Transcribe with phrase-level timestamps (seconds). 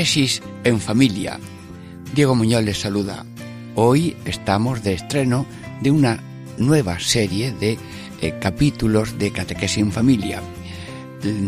[0.00, 1.38] Catequesis en familia.
[2.14, 3.26] Diego Muñoz les saluda.
[3.74, 5.44] Hoy estamos de estreno
[5.82, 6.22] de una
[6.56, 7.76] nueva serie de
[8.22, 10.40] eh, capítulos de Catequesis en familia.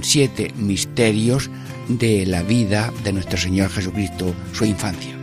[0.03, 1.49] Siete misterios
[1.89, 5.17] de la vida de nuestro Señor Jesucristo, su infancia.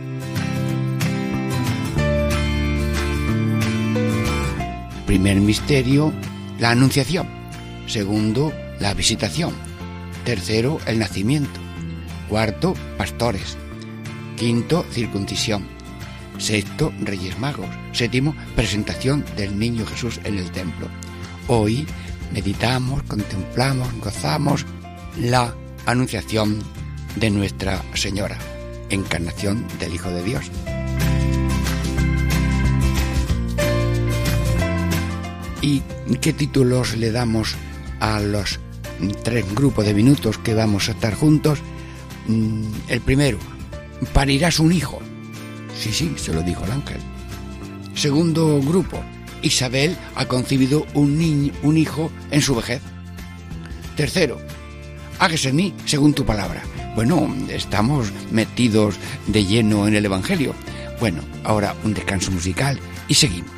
[5.06, 6.12] Primer misterio,
[6.58, 7.28] la anunciación.
[7.86, 9.54] Segundo, la visitación.
[10.24, 11.59] Tercero, el nacimiento.
[12.30, 13.56] Cuarto, pastores.
[14.36, 15.66] Quinto, circuncisión.
[16.38, 17.66] Sexto, Reyes Magos.
[17.90, 20.86] Séptimo, presentación del niño Jesús en el templo.
[21.48, 21.88] Hoy
[22.32, 24.64] meditamos, contemplamos, gozamos
[25.18, 25.52] la
[25.86, 26.62] anunciación
[27.16, 28.38] de Nuestra Señora,
[28.90, 30.44] encarnación del Hijo de Dios.
[35.62, 35.80] ¿Y
[36.20, 37.56] qué títulos le damos
[37.98, 38.60] a los
[39.24, 41.60] tres grupos de minutos que vamos a estar juntos?
[42.26, 43.38] Mm, el primero,
[44.12, 45.00] parirás un hijo.
[45.76, 47.00] Sí, sí, se lo dijo el ángel.
[47.94, 49.02] Segundo grupo,
[49.42, 52.82] Isabel ha concebido un, niño, un hijo en su vejez.
[53.96, 54.38] Tercero,
[55.18, 56.62] hágase en mí según tu palabra.
[56.94, 60.54] Bueno, estamos metidos de lleno en el Evangelio.
[60.98, 62.78] Bueno, ahora un descanso musical
[63.08, 63.50] y seguimos.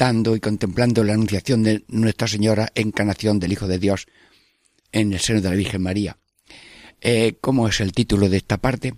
[0.00, 4.06] Y contemplando la anunciación de Nuestra Señora, encarnación del Hijo de Dios
[4.92, 6.18] en el seno de la Virgen María.
[7.00, 8.94] Eh, ¿Cómo es el título de esta parte?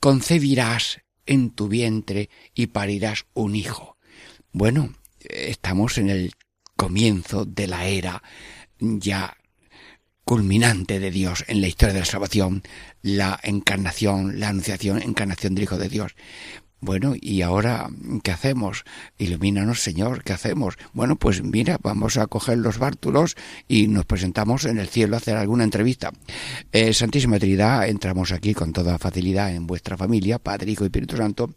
[0.00, 3.96] Concebirás en tu vientre y parirás un hijo.
[4.50, 6.32] Bueno, estamos en el
[6.74, 8.20] comienzo de la era
[8.80, 9.36] ya
[10.24, 12.64] culminante de Dios en la historia de la salvación,
[13.02, 16.16] la encarnación, la anunciación, encarnación del Hijo de Dios.
[16.82, 17.90] Bueno, y ahora,
[18.22, 18.84] ¿qué hacemos?
[19.18, 20.76] Ilumínanos, Señor, ¿qué hacemos?
[20.94, 23.36] Bueno, pues mira, vamos a coger los bártulos
[23.68, 26.10] y nos presentamos en el cielo a hacer alguna entrevista.
[26.72, 31.18] Eh, Santísima Trinidad, entramos aquí con toda facilidad en vuestra familia, Padre, Hijo y Espíritu
[31.18, 31.54] Santo.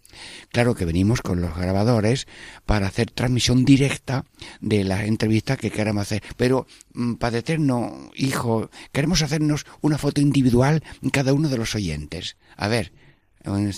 [0.52, 2.28] Claro que venimos con los grabadores
[2.66, 4.26] para hacer transmisión directa
[4.60, 6.22] de la entrevista que queramos hacer.
[6.36, 12.36] Pero, mm, Padre Eterno, Hijo, queremos hacernos una foto individual cada uno de los oyentes.
[12.58, 12.92] A ver,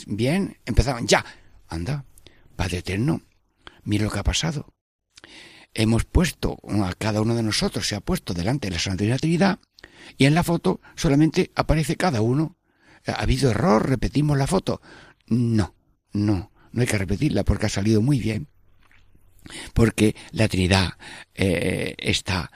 [0.07, 1.25] Bien, empezaban ya.
[1.67, 2.05] Anda,
[2.55, 3.21] Padre Eterno,
[3.83, 4.73] mira lo que ha pasado.
[5.73, 9.59] Hemos puesto, a cada uno de nosotros se ha puesto delante de la Santísima Trinidad
[10.17, 12.57] y en la foto solamente aparece cada uno.
[13.07, 13.89] ¿Ha habido error?
[13.89, 14.81] ¿Repetimos la foto?
[15.27, 15.75] No,
[16.13, 18.47] no, no hay que repetirla porque ha salido muy bien.
[19.73, 20.93] Porque la Trinidad
[21.33, 22.51] eh, está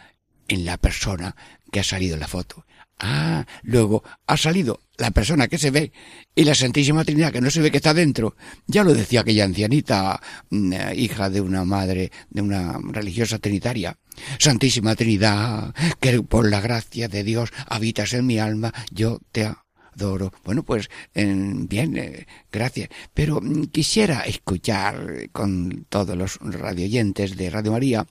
[0.48, 1.36] en la persona
[1.72, 2.66] que ha salido en la foto.
[3.00, 5.92] Ah, luego ha salido la persona que se ve
[6.36, 8.36] y la Santísima Trinidad que no se ve que está dentro.
[8.68, 13.98] Ya lo decía aquella ancianita, mm, eh, hija de una madre, de una religiosa trinitaria.
[14.38, 20.34] Santísima Trinidad, que por la gracia de Dios habitas en mi alma, yo te adoro.
[20.44, 22.90] Bueno, pues bien, eh, gracias.
[23.14, 28.08] Pero mm, quisiera escuchar con todos los radioyentes de Radio María,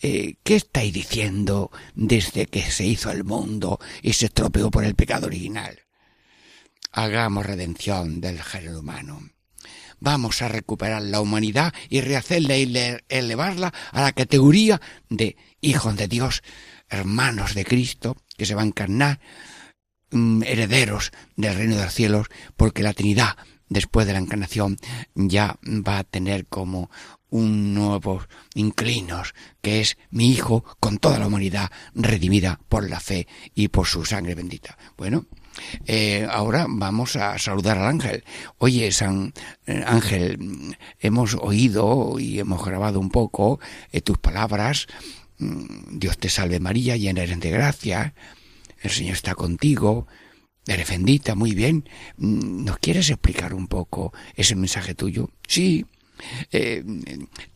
[0.00, 4.94] eh, ¿qué estáis diciendo desde que se hizo el mundo y se estropeó por el
[4.94, 5.82] pecado original?
[6.90, 9.20] Hagamos redención del género humano.
[10.00, 12.72] Vamos a recuperar la humanidad y rehacerla y
[13.08, 16.42] elevarla a la categoría de hijos de Dios,
[16.88, 19.20] hermanos de Cristo, que se va a encarnar
[20.10, 22.26] mm, herederos del reino de los cielos,
[22.56, 23.36] porque la Trinidad,
[23.68, 24.76] después de la encarnación,
[25.14, 26.90] ya va a tener como
[27.30, 28.22] un nuevo
[28.54, 33.86] inclinos, que es mi Hijo con toda la humanidad redimida por la fe y por
[33.86, 34.76] su sangre bendita.
[34.96, 35.26] Bueno,
[35.86, 38.24] eh, ahora vamos a saludar al ángel.
[38.58, 39.32] Oye, San
[39.66, 43.60] eh, Ángel, hemos oído y hemos grabado un poco
[43.90, 44.86] eh, tus palabras.
[45.38, 48.14] Mm, Dios te salve María, llena eres de gracia.
[48.80, 50.06] El Señor está contigo.
[50.66, 51.88] Eres bendita, muy bien.
[52.16, 55.30] Mm, ¿Nos quieres explicar un poco ese mensaje tuyo?
[55.46, 55.84] Sí,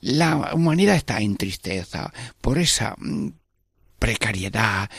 [0.00, 2.96] la humanidad está en tristeza por esa
[3.98, 4.90] precariedad,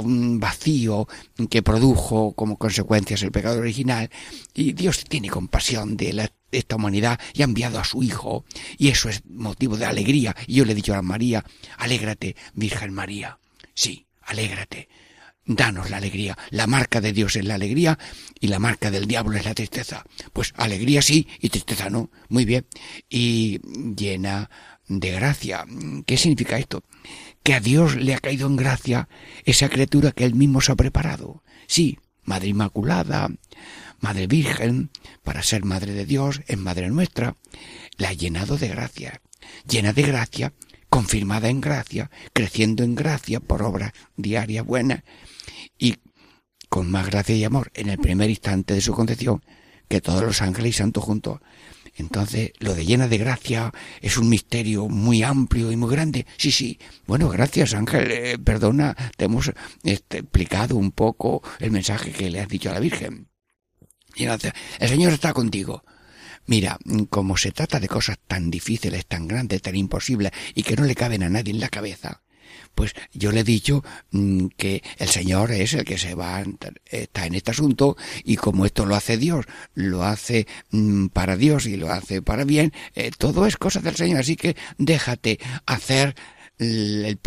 [0.00, 1.08] un vacío
[1.50, 4.10] que produjo como consecuencias el pecado original
[4.54, 8.44] y Dios tiene compasión de esta humanidad y ha enviado a su Hijo
[8.78, 11.44] y eso es motivo de alegría y yo le he dicho a María,
[11.78, 13.38] alégrate Virgen María,
[13.74, 14.88] sí, alégrate,
[15.46, 16.36] danos la alegría.
[16.50, 17.98] La marca de Dios es la alegría
[18.40, 20.04] y la marca del diablo es la tristeza.
[20.32, 22.10] Pues alegría sí y tristeza no.
[22.28, 22.66] Muy bien.
[23.08, 23.60] Y
[23.94, 24.50] llena
[24.88, 25.64] de gracia.
[26.04, 26.82] ¿Qué significa esto?
[27.46, 29.08] Que a Dios le ha caído en gracia
[29.44, 31.44] esa criatura que él mismo se ha preparado.
[31.68, 33.30] Sí, Madre Inmaculada,
[34.00, 34.90] Madre Virgen,
[35.22, 37.36] para ser Madre de Dios, es Madre nuestra.
[37.98, 39.20] La ha llenado de gracia.
[39.64, 40.54] Llena de gracia
[40.88, 45.04] confirmada en gracia, creciendo en gracia por obra diaria buena
[45.78, 45.98] y
[46.68, 49.40] con más gracia y amor en el primer instante de su concepción
[49.86, 51.38] que todos los ángeles y santos juntos.
[51.96, 56.26] Entonces, lo de llena de gracia es un misterio muy amplio y muy grande.
[56.36, 56.78] Sí, sí.
[57.06, 58.10] Bueno, gracias, Ángel.
[58.10, 59.50] Eh, perdona, te hemos
[59.82, 63.28] este, explicado un poco el mensaje que le has dicho a la Virgen.
[64.16, 65.84] El Señor está contigo.
[66.46, 66.78] Mira,
[67.10, 70.94] como se trata de cosas tan difíciles, tan grandes, tan imposibles y que no le
[70.94, 72.22] caben a nadie en la cabeza,
[72.74, 76.42] pues yo le he dicho mm, que el Señor es el que se va,
[76.84, 81.66] está en este asunto y como esto lo hace Dios, lo hace mm, para Dios
[81.66, 84.20] y lo hace para bien, eh, todo es cosa del Señor.
[84.20, 86.14] Así que déjate hacer
[86.58, 87.18] el,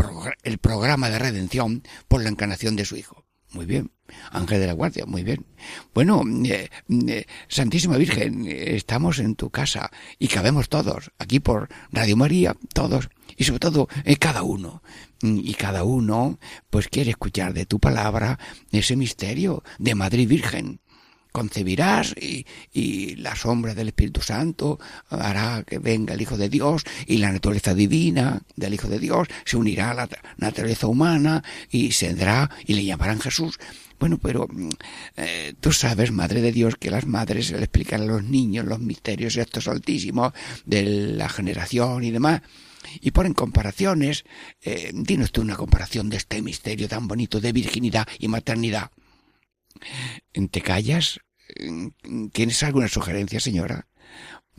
[0.44, 3.29] el programa de redención por la encarnación de su Hijo.
[3.52, 3.92] Muy bien.
[4.32, 5.46] Ángel de la Guardia, muy bien.
[5.94, 12.18] Bueno, eh, eh, Santísima Virgen, estamos en tu casa y cabemos todos, aquí por Radio
[12.18, 14.82] María, todos, y sobre todo eh, cada uno.
[15.22, 18.40] Y cada uno, pues quiere escuchar de tu palabra
[18.72, 20.80] ese misterio de Madrid Virgen
[21.40, 24.78] concebirás y, y, la sombra del Espíritu Santo
[25.10, 29.30] hará que venga el Hijo de Dios y la naturaleza divina del Hijo de Dios
[29.46, 33.58] se unirá a la naturaleza humana y se vendrá y le llamarán Jesús.
[34.00, 34.70] Bueno, pero mm,
[35.18, 38.80] eh, tú sabes, Madre de Dios, que las madres le explican a los niños los
[38.80, 40.34] misterios estos altísimos
[40.66, 42.42] de la generación y demás.
[43.02, 44.24] Y ponen comparaciones.
[44.62, 48.92] Eh, dinos tú una comparación de este misterio tan bonito de virginidad y maternidad.
[50.52, 51.20] ¿Te callas?
[52.32, 53.88] ¿Tienes alguna sugerencia, señora?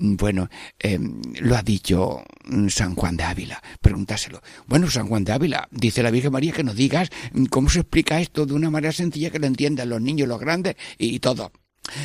[0.02, 0.48] Bueno,
[0.78, 0.98] eh,
[1.40, 2.22] lo ha dicho
[2.68, 3.62] San Juan de Ávila.
[3.82, 4.40] Pregúntaselo.
[4.66, 7.10] Bueno, San Juan de Ávila, dice la Virgen María que nos digas
[7.50, 10.76] cómo se explica esto de una manera sencilla que lo entiendan los niños, los grandes
[10.96, 11.52] y todo.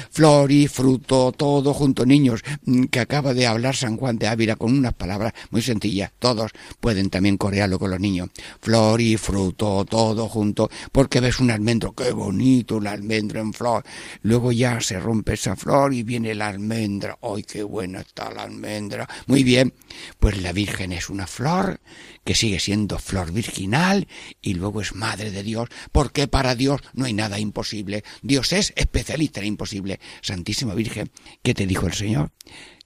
[0.10, 4.56] Flor y fruto, todo junto, niños, mm, que acaba de hablar San Juan de Ávila
[4.56, 6.12] con unas palabras muy sencillas.
[6.18, 8.30] Todos pueden también corearlo con los niños.
[8.62, 13.84] Flor y fruto, todo junto, porque ves un almendro, qué bonito el almendro en flor.
[14.24, 17.18] Luego ya se rompe esa flor y viene la almendra.
[17.22, 19.08] ¡Ay, qué buena está la almendra!
[19.28, 19.74] Muy bien,
[20.20, 21.80] pues la Virgen es una flor
[22.24, 24.08] que sigue siendo flor virginal
[24.42, 28.04] y luego es madre de Dios, porque para Dios no hay nada imposible.
[28.24, 29.65] Dios es especialista en imposible.
[30.22, 31.12] Santísima Virgen,
[31.44, 32.32] ¿qué te dijo el Señor?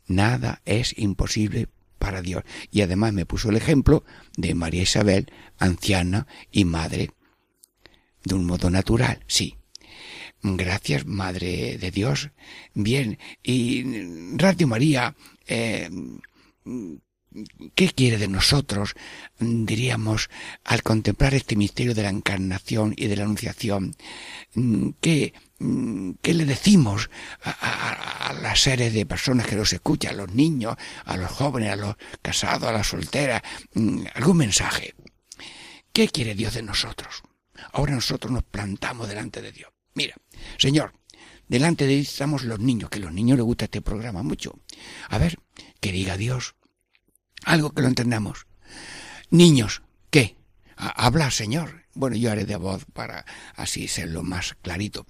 [0.07, 1.67] Nada es imposible
[1.98, 2.43] para Dios.
[2.71, 4.03] Y además me puso el ejemplo
[4.38, 7.12] de María Isabel, anciana y madre,
[8.24, 9.55] de un modo natural, sí.
[10.41, 12.31] Gracias, Madre de Dios.
[12.74, 13.83] Bien, y
[14.38, 15.89] Radio María, eh,
[17.75, 18.95] ¿Qué quiere de nosotros,
[19.39, 20.29] diríamos,
[20.63, 23.95] al contemplar este misterio de la encarnación y de la anunciación?
[25.00, 25.33] ¿Qué,
[26.22, 27.10] qué le decimos
[27.44, 30.75] a, las seres de personas que los escuchan, a los niños,
[31.06, 33.42] a los jóvenes, a los casados, a las solteras?
[34.16, 34.96] ¿Algún mensaje?
[35.92, 37.24] ¿Qué quiere Dios de nosotros?
[37.74, 39.72] Ahora nosotros nos plantamos delante de Dios.
[39.94, 40.16] Mira,
[40.58, 40.94] Señor,
[41.48, 44.60] delante de Dios estamos los niños, que a los niños les gusta este programa mucho.
[45.10, 45.38] A ver,
[45.82, 46.56] que diga Dios,
[47.44, 48.48] algo que lo entendamos.
[49.30, 50.38] Niños, ¿qué?
[50.78, 51.86] Habla, Señor.
[52.00, 53.25] Bueno, yo haré de voz para
[53.58, 55.06] así serlo más clarito.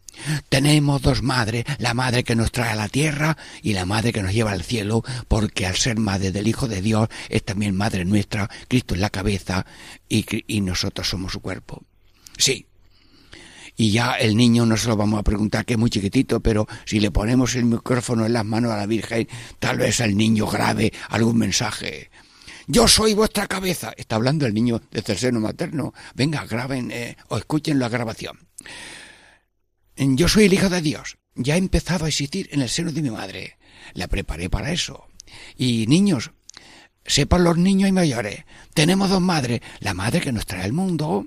[0.50, 4.24] Tenemos dos madres, la madre que nos trae a la tierra y la madre que
[4.24, 8.06] nos lleva al cielo, porque al ser madre del Hijo de Dios es también madre
[8.06, 9.68] nuestra, Cristo es la cabeza
[10.10, 10.26] y,
[10.62, 11.84] nosotros somos su cuerpo.
[12.40, 12.66] Sí.
[13.78, 16.68] y ya el niño no se lo vamos a preguntar que es muy chiquitito, pero
[16.86, 19.28] si le ponemos el micrófono en las manos a la Virgen,
[19.60, 22.10] tal vez el niño grabe algún mensaje.
[22.72, 23.94] Yo soy vuestra cabeza.
[23.98, 25.92] Está hablando el niño desde el seno materno.
[26.14, 28.48] Venga, graben eh, o escuchen la grabación.
[29.98, 31.18] Yo soy el Hijo de Dios.
[31.34, 33.58] Ya he empezado a existir en el seno de mi madre.
[33.96, 35.08] La preparé para eso.
[35.58, 36.30] Y niños,
[37.08, 38.46] sepan los niños y mayores,
[38.76, 39.62] tenemos dos madres.
[39.80, 41.26] La madre que nos trae al mundo,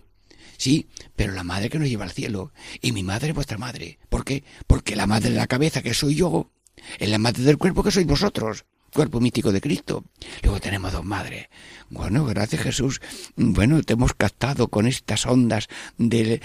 [0.59, 2.53] sí, pero la madre que nos lleva al cielo.
[2.81, 3.99] Y mi madre es vuestra madre.
[4.09, 4.45] ¿Por qué?
[4.69, 6.53] Porque la madre de la cabeza, que soy yo,
[7.01, 10.05] es la madre del cuerpo, que sois vosotros cuerpo místico de Cristo.
[10.43, 11.49] Luego tenemos dos madres.
[11.89, 13.01] Bueno, gracias Jesús.
[13.37, 15.69] Bueno, te hemos captado con estas ondas
[15.99, 16.41] de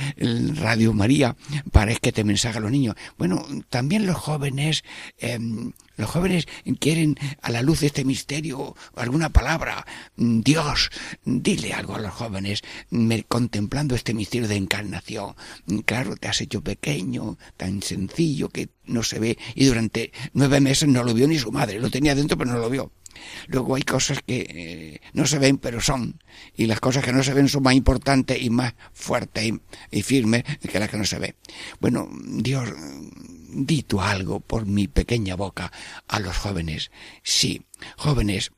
[0.56, 1.36] Radio María
[1.72, 2.96] para que te mensaje a los niños.
[3.18, 4.84] Bueno, también los jóvenes,
[5.18, 6.48] em, los jóvenes
[6.80, 9.86] quieren a la luz de este misterio alguna palabra.
[10.16, 10.90] Dios,
[11.26, 12.64] dile algo a los jóvenes
[13.28, 15.36] contemplando este misterio de encarnación.
[15.86, 20.88] Claro, te has hecho pequeño, tan sencillo que no se ve y durante nueve meses
[20.88, 21.80] no lo vio ni su madre.
[21.80, 22.92] Lo tenía dentro pero no lo vio.
[23.48, 26.22] Luego hay cosas que eh, no se ven, pero son.
[26.56, 29.54] Y las cosas que no se ven son más importantes y más fuertes
[29.92, 31.36] y, firmes que las que no se ven.
[31.80, 32.70] Bueno, Dios,
[33.58, 35.72] di tú algo por mi pequeña boca
[36.08, 36.92] a los jóvenes.
[37.24, 37.66] Sí,
[37.98, 38.52] jóvenes,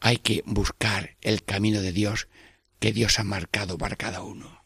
[0.00, 2.28] hay que buscar el camino de Dios
[2.78, 4.64] que Dios ha marcado para cada uno.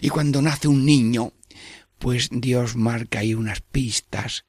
[0.00, 1.32] Y cuando nace un niño,
[1.98, 4.44] pues Dios marca ahí unas pistas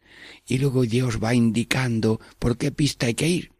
[0.46, 3.52] y luego Dios va indicando por qué pista hay que ir.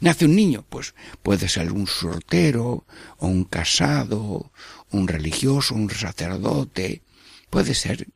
[0.00, 2.86] Nace un niño, pues puede ser un sortero,
[3.18, 4.52] o un casado,
[4.90, 7.02] un religioso, un sacerdote,
[7.50, 8.08] puede ser.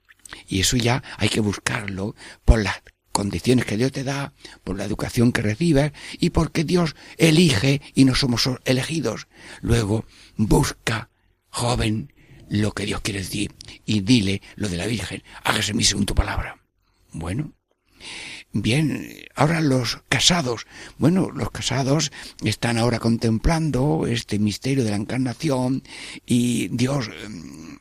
[0.48, 2.14] Y eso ya hay que buscarlo
[2.44, 6.94] por las condiciones que Dios te da, por la educación que recibes y porque Dios
[7.16, 9.26] elige y no somos elegidos.
[9.62, 10.04] Luego
[10.36, 11.08] busca,
[11.48, 12.12] joven,
[12.48, 16.14] lo que Dios quiere decir y dile lo de la Virgen, hágase mi según tu
[16.14, 16.58] palabra.
[17.12, 17.52] Bueno,
[18.52, 20.66] Bien, ahora los casados.
[20.96, 22.10] Bueno, los casados
[22.42, 25.82] están ahora contemplando este misterio de la encarnación
[26.24, 27.74] y Dios mm,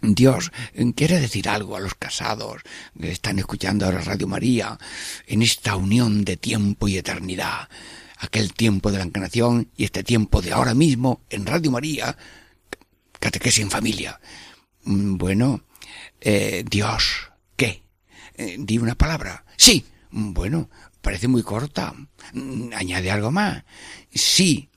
[0.00, 0.52] Dios
[0.94, 2.62] quiere decir algo a los casados
[3.00, 4.78] que están escuchando ahora Radio María
[5.26, 7.68] en esta unión de tiempo y eternidad.
[8.18, 12.16] Aquel tiempo de la encarnación y este tiempo de ahora mismo en Radio María,
[13.18, 14.20] catequesis en familia.
[14.84, 15.64] Mm, bueno,
[16.20, 17.82] eh, Dios, ¿qué?
[18.34, 19.44] Eh, di una palabra.
[19.56, 19.84] Sí.
[20.10, 20.70] Bueno,
[21.02, 21.94] parece muy corta.
[22.32, 23.64] Mm, añade algo más.
[24.14, 24.70] Sí.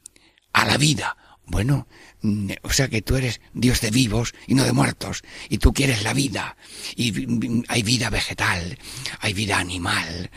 [0.51, 1.15] A la vida.
[1.45, 2.08] Bueno, mm,
[2.63, 6.03] o sea que tú eres Dios de vivos y no de muertos, y tú quieres
[6.03, 6.57] la vida,
[6.95, 7.13] y
[7.67, 8.77] hay vida vegetal,
[9.19, 10.29] hay vida animal,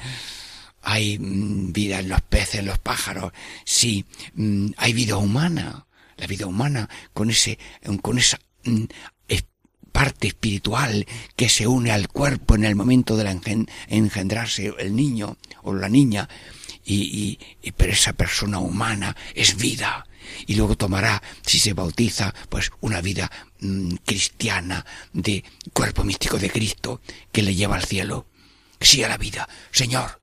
[0.82, 3.32] hay mm, vida en los peces, en los pájaros,
[3.64, 4.04] sí,
[4.76, 5.86] hay vida humana,
[6.16, 7.58] la vida humana con ese,
[8.00, 8.38] con esa
[9.90, 13.38] parte espiritual que se une al cuerpo en el momento de
[13.88, 16.28] engendrarse el niño o la niña,
[16.84, 20.06] y, y, pero esa persona humana es vida
[20.46, 26.50] y luego tomará, si se bautiza, pues una vida mm, cristiana de cuerpo místico de
[26.50, 27.00] Cristo
[27.30, 28.26] que le lleva al cielo.
[28.80, 29.48] Sí a la vida.
[29.70, 30.22] Señor,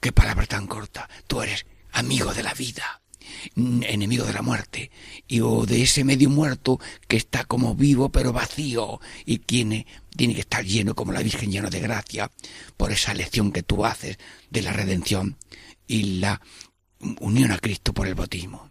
[0.00, 1.08] qué palabra tan corta.
[1.26, 3.00] Tú eres amigo de la vida
[3.54, 4.90] enemigo de la muerte,
[5.26, 10.34] y o de ese medio muerto que está como vivo pero vacío y tiene, tiene
[10.34, 12.30] que estar lleno como la Virgen lleno de gracia
[12.76, 14.18] por esa lección que tú haces
[14.50, 15.36] de la redención
[15.86, 16.40] y la
[17.20, 18.69] unión a Cristo por el bautismo.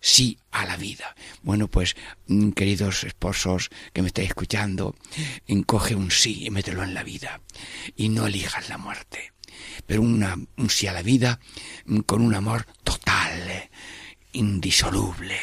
[0.00, 1.16] Sí a la vida.
[1.42, 4.94] Bueno, pues, mm, queridos esposos que me estáis escuchando,
[5.46, 7.40] encoge un sí y mételo en la vida.
[7.96, 9.32] Y no elijas la muerte
[9.86, 11.40] pero una, un sí a la vida
[11.86, 13.70] mm, con un amor total,
[14.32, 15.40] indisoluble,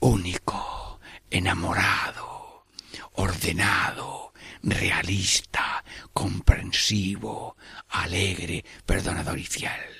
[0.00, 2.66] único, enamorado,
[3.14, 7.56] ordenado, realista, comprensivo,
[7.88, 9.99] alegre, perdonador y fiel.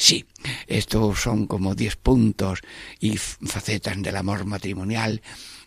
[0.00, 0.24] Sí,
[0.66, 2.60] estos son como diez puntos
[3.00, 5.20] y facetas del amor matrimonial,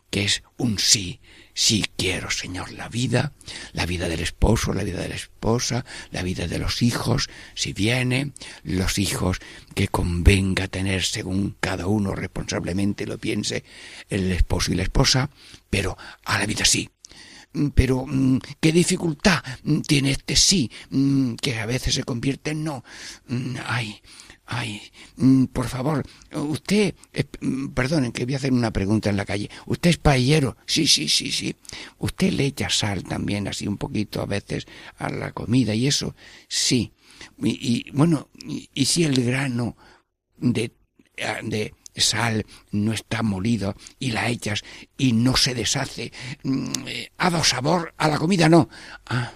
[0.10, 1.20] que es un sí
[1.56, 3.34] Sí quiero, Señor, la vida,
[3.74, 7.74] la vida del esposo, la vida de la esposa, la vida de los hijos, si
[7.74, 8.32] viene,
[8.64, 9.38] los hijos
[9.76, 13.64] que convenga tener según cada uno responsablemente lo piense,
[14.10, 15.30] el esposo y la esposa,
[15.70, 16.90] pero a la vida sí.
[17.76, 19.44] Pero mm, qué dificultad
[19.88, 22.84] tiene este sí, mm, que a veces se convierte en no.
[23.28, 24.02] Mm, ay,
[24.46, 24.82] Ay,
[25.16, 26.96] mm, por favor, usted,
[27.40, 29.50] mm, perdonen que voy a hacer una pregunta en la calle.
[29.66, 30.58] ¿Usted es paellero?
[30.66, 31.56] Sí, sí, sí, sí.
[31.98, 34.68] ¿Usted le echa sal también así un poquito a veces
[34.98, 36.16] a la comida y eso?
[36.50, 36.92] Sí.
[37.42, 39.78] Y, bueno, y, si el grano
[40.38, 40.72] de,
[41.44, 44.64] de sal no está molida y la echas
[44.98, 46.12] y no se deshace,
[46.44, 48.70] mm, eh, ha dado sabor a la comida, no.
[49.06, 49.32] Ah,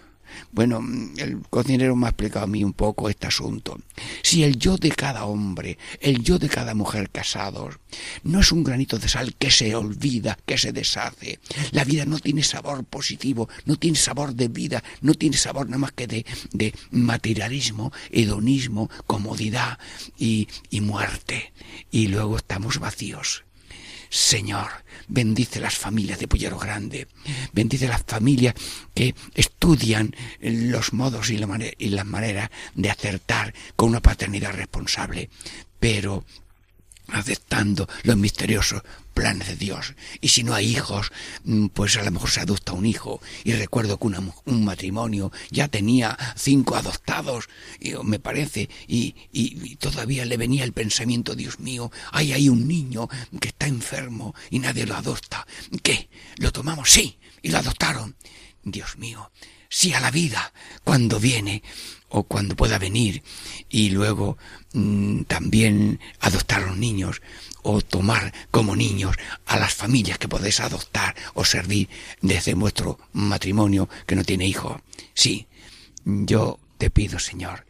[0.52, 0.84] bueno,
[1.18, 3.80] el cocinero me ha explicado a mí un poco este asunto.
[4.22, 7.80] Si el yo de cada hombre, el yo de cada mujer casados,
[8.24, 11.40] no es un granito de sal que se olvida, que se deshace,
[11.72, 15.80] la vida no tiene sabor positivo, no tiene sabor de vida, no tiene sabor nada
[15.80, 19.80] más que de, de materialismo, hedonismo, comodidad
[20.18, 21.54] y, y muerte.
[21.92, 23.47] Y luego estamos vacíos.
[24.10, 24.70] Señor,
[25.08, 27.08] bendice las familias de Pollero Grande,
[27.54, 28.56] bendice las familias
[28.94, 31.48] que estudian los modos y, la
[31.78, 35.30] y las maneras de acertar con una paternidad responsable,
[35.80, 36.24] pero
[37.10, 38.84] aceptando los misteriosos
[39.14, 39.96] planes de Dios.
[40.22, 41.12] Y si no hay hijos,
[41.44, 43.20] mm, pues a lo mejor se adopta un hijo.
[43.44, 47.50] Y recuerdo que un matrimonio ya tenía cinco adoptados,
[47.80, 52.68] y, me parece, y, y, todavía le venía el pensamiento, Dios mío, hay ahí un
[52.68, 53.10] niño
[53.40, 55.48] que está enfermo y nadie lo adopta.
[55.82, 56.10] ¿Qué?
[56.38, 56.92] ¿Lo tomamos?
[56.92, 57.18] Sí.
[57.42, 58.16] Y lo adoptaron.
[58.64, 59.32] Dios mío,
[59.70, 61.64] sí a la vida cuando viene
[62.10, 63.24] o cuando pueda venir
[63.70, 64.38] y luego
[64.74, 67.22] mm, también adoptar a los niños
[67.64, 71.90] o tomar como niños a las familias que podéis adoptar o servir
[72.22, 74.82] desde vuestro matrimonio que no tiene hijos.
[75.14, 75.48] Sí,
[76.06, 77.66] yo te pido, Señor,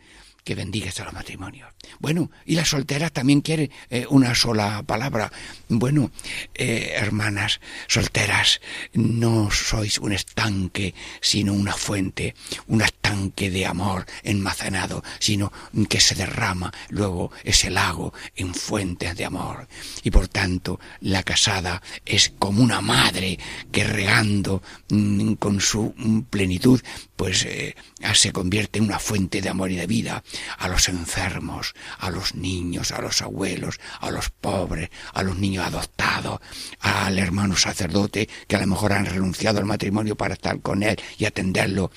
[0.47, 1.67] que bendigas a los matrimonios.
[1.99, 5.29] Bueno, y la soltera también quiere eh, una sola palabra.
[5.67, 6.09] Bueno,
[6.53, 8.61] eh, hermanas solteras,
[8.93, 12.33] no sois un estanque, sino una fuente,
[12.67, 15.51] un estanque de amor enmacenado, sino
[15.89, 19.67] que se derrama luego ese lago en fuentes de amor.
[20.01, 23.37] Y por tanto, la casada es como una madre
[23.69, 25.93] que regando mm, con su
[26.29, 26.79] plenitud,
[27.17, 27.75] pues eh,
[28.13, 30.23] se convierte en una fuente de amor y de vida
[30.57, 35.65] a los enfermos, a los niños, a los abuelos, a los pobres, a los niños
[35.65, 36.39] adoptados,
[36.79, 40.99] al hermano sacerdote que a lo mejor han renunciado al matrimonio para estar con él
[41.17, 41.91] y atenderlo.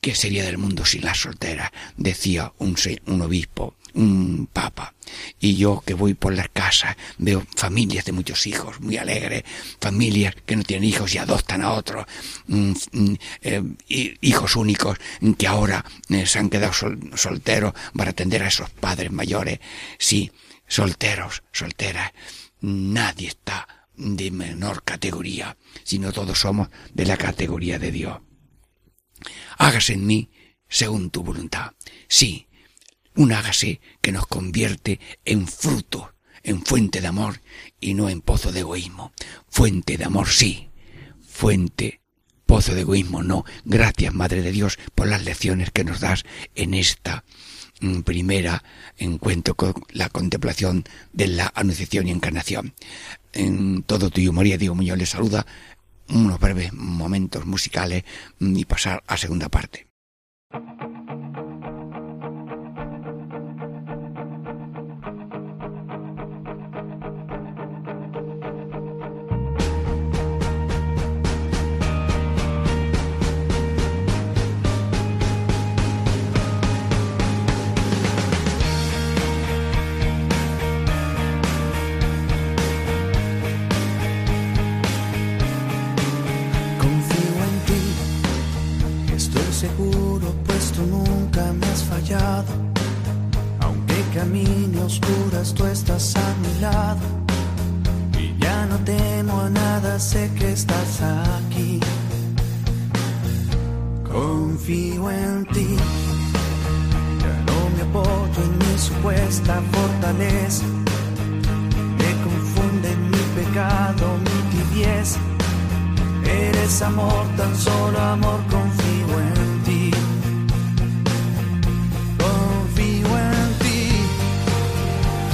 [0.00, 1.72] ¿Qué sería del mundo sin la soltera?
[1.96, 2.74] decía un,
[3.06, 4.94] un obispo un papa.
[5.38, 9.44] Y yo que voy por las casas veo familias de muchos hijos, muy alegres,
[9.80, 12.06] familias que no tienen hijos y adoptan a otros,
[12.46, 13.62] mm, mm, eh,
[14.20, 14.98] hijos únicos
[15.36, 16.72] que ahora eh, se han quedado
[17.14, 19.60] solteros para atender a esos padres mayores.
[19.98, 20.30] Sí,
[20.66, 22.12] solteros, solteras.
[22.60, 28.20] Nadie está de menor categoría, sino todos somos de la categoría de Dios.
[29.58, 30.30] Hágase en mí
[30.68, 31.72] según tu voluntad.
[32.08, 32.46] Sí,
[33.16, 37.40] un hágase que nos convierte en fruto, en fuente de amor
[37.80, 39.12] y no en pozo de egoísmo.
[39.48, 40.70] Fuente de amor sí,
[41.26, 42.00] fuente,
[42.46, 43.44] pozo de egoísmo no.
[43.64, 47.24] Gracias, Madre de Dios, por las lecciones que nos das en esta
[47.80, 48.62] mm, primera
[48.96, 52.74] encuentro con la contemplación de la anunciación y encarnación.
[53.32, 55.46] En todo tuyo, María Diego Muñoz le saluda
[56.08, 58.04] unos breves momentos musicales
[58.38, 59.89] mm, y pasar a segunda parte.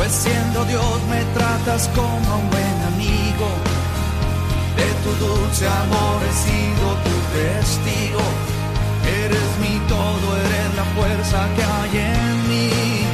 [0.07, 3.49] Pues siendo Dios me tratas como un buen amigo.
[4.77, 8.21] De tu dulce amor he sido tu testigo.
[9.25, 13.06] Eres mi todo, eres la fuerza que hay en mí.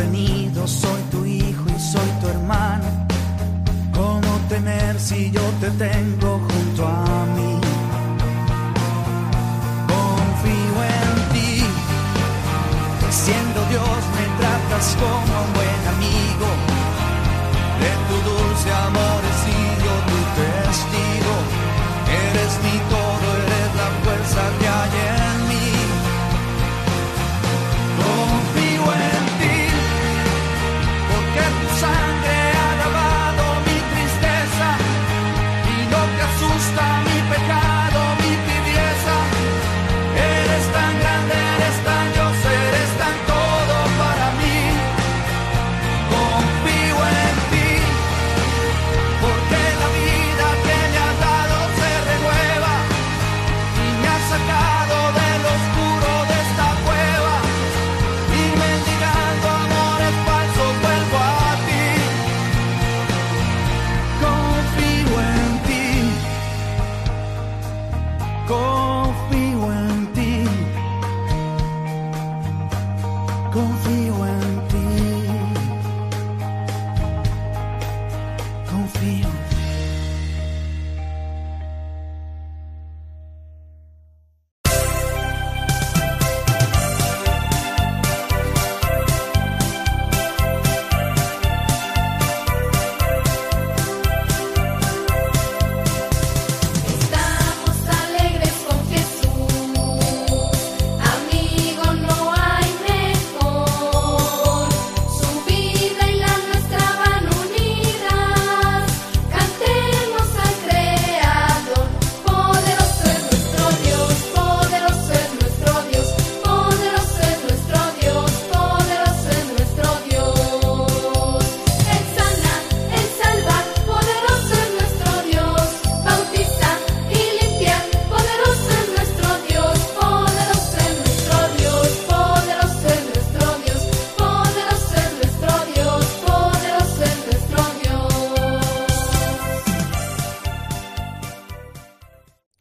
[0.00, 2.84] Sostenido, soy tu hijo y soy tu hermano.
[3.94, 7.60] ¿Cómo temer si yo te tengo junto a mí?
[9.88, 11.62] Confío en ti,
[13.10, 15.52] siendo Dios me tratas como un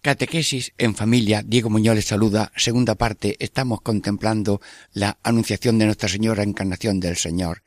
[0.10, 2.52] Catequesis en familia, Diego Muñoz les saluda.
[2.56, 4.60] Segunda parte, estamos contemplando
[4.92, 7.62] la anunciación de Nuestra Señora Encarnación del Señor.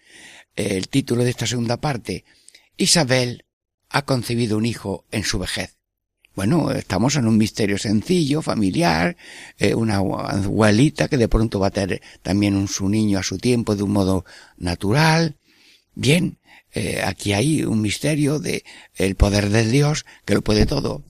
[0.57, 2.24] El título de esta segunda parte,
[2.76, 3.44] Isabel
[3.90, 5.76] ha concebido un hijo en su vejez.
[6.35, 9.16] Bueno, estamos en un misterio sencillo, familiar,
[9.57, 13.38] eh, una abuelita que de pronto va a tener también un, su niño a su
[13.38, 14.24] tiempo de un modo
[14.57, 15.37] natural.
[15.94, 16.38] Bien,
[16.72, 18.64] eh, aquí hay un misterio de
[18.96, 21.05] el poder de Dios que lo puede todo.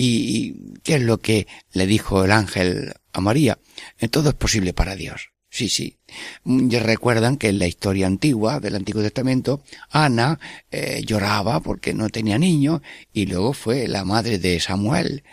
[0.00, 3.58] ¿Y qué es lo que le dijo el ángel a María?
[3.98, 5.30] Eh, Todo es posible para Dios.
[5.50, 5.98] Sí, sí.
[6.44, 10.38] Mm, Y recuerdan que en la historia antigua del Antiguo Testamento, Ana
[10.70, 12.80] eh, lloraba porque no tenía niño
[13.12, 15.24] y luego fue la madre de Samuel.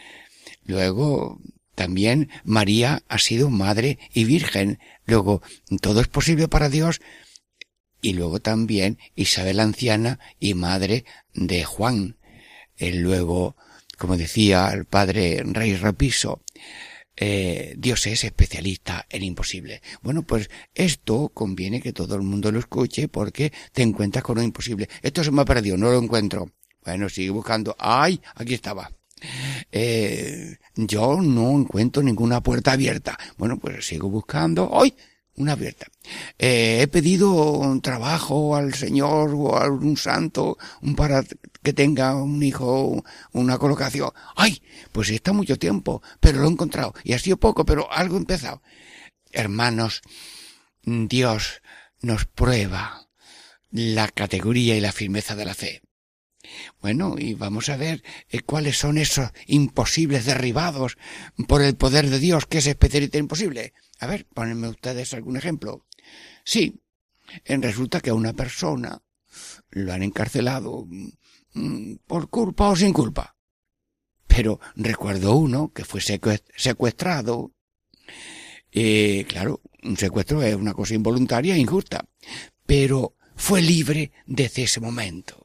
[0.63, 1.39] Luego
[1.75, 4.79] también María ha sido madre y virgen.
[5.05, 5.43] Luego
[5.79, 7.01] todo es posible para Dios
[8.01, 12.17] y luego también Isabel anciana y madre de Juan.
[12.77, 13.55] Eh, luego,
[13.97, 16.41] como decía el padre Rey Rapiso,
[17.17, 19.81] eh, Dios es especialista en imposible.
[20.01, 24.43] Bueno, pues esto conviene que todo el mundo lo escuche porque te encuentras con lo
[24.43, 24.89] imposible.
[25.01, 26.51] Esto se me ha perdido, no lo encuentro.
[26.83, 27.75] Bueno, sigue buscando.
[27.79, 28.21] ¡Ay!
[28.35, 28.91] Aquí estaba.
[29.71, 33.17] Eh, yo no encuentro ninguna puerta abierta.
[33.37, 34.69] Bueno, pues sigo buscando.
[34.79, 34.93] ¡Ay!
[35.37, 35.87] Una abierta.
[36.39, 41.23] Eh, he pedido un trabajo al Señor o a algún santo un para
[41.61, 44.11] que tenga un hijo, una colocación.
[44.35, 44.61] ¡Ay!
[44.93, 46.93] Pues está mucho tiempo, pero lo he encontrado.
[47.03, 48.61] Y ha sido poco, pero algo he empezado.
[49.31, 50.01] Hermanos,
[50.83, 51.61] Dios
[52.01, 53.09] nos prueba
[53.71, 55.81] la categoría y la firmeza de la fe.
[56.79, 60.97] Bueno, y vamos a ver eh, cuáles son esos imposibles derribados
[61.47, 63.73] por el poder de Dios, que es especialista imposible.
[63.99, 65.85] A ver, ponenme ustedes algún ejemplo.
[66.43, 66.81] Sí,
[67.45, 69.01] resulta que a una persona
[69.71, 70.85] lo han encarcelado
[71.53, 73.35] mm, por culpa o sin culpa.
[74.27, 77.53] Pero recuerdo uno que fue secuest- secuestrado.
[78.71, 82.05] Eh, claro, un secuestro es una cosa involuntaria e injusta,
[82.65, 85.44] pero fue libre desde ese momento.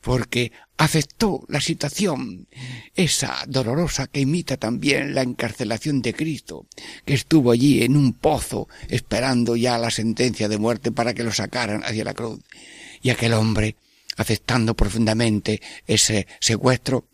[0.00, 2.48] Porque aceptó la situación,
[2.94, 6.66] esa dolorosa que imita también la encarcelación de Cristo,
[7.04, 11.32] que estuvo allí en un pozo esperando ya la sentencia de muerte para que lo
[11.32, 12.40] sacaran hacia la cruz.
[13.00, 13.76] Y aquel hombre,
[14.16, 17.08] aceptando profundamente ese secuestro,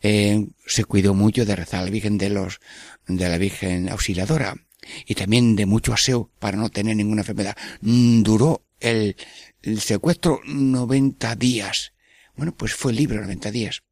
[0.00, 2.60] eh, se cuidó mucho de rezar a la Virgen de los,
[3.06, 4.54] de la Virgen Auxiliadora
[5.06, 7.56] y también de mucho aseo para no tener ninguna enfermedad.
[7.80, 9.16] Duró el,
[9.62, 11.92] el secuestro 90 días.
[12.34, 13.82] Bueno, pues fue libre 90 días.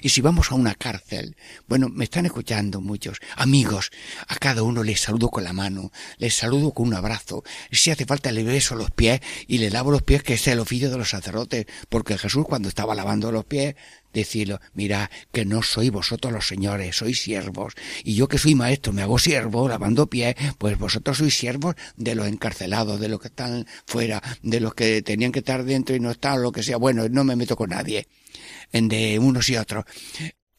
[0.00, 3.90] Y si vamos a una cárcel, bueno, me están escuchando muchos amigos,
[4.28, 8.04] a cada uno les saludo con la mano, les saludo con un abrazo, si hace
[8.04, 10.98] falta le beso los pies y le lavo los pies, que es el oficio de
[10.98, 13.74] los sacerdotes, porque Jesús cuando estaba lavando los pies,
[14.12, 18.92] decirlo, mira, que no sois vosotros los señores, sois siervos, y yo que soy maestro
[18.92, 23.28] me hago siervo lavando pies, pues vosotros sois siervos de los encarcelados, de los que
[23.28, 26.76] están fuera, de los que tenían que estar dentro y no están, lo que sea,
[26.76, 28.06] bueno, no me meto con nadie
[28.72, 29.84] de unos y otros.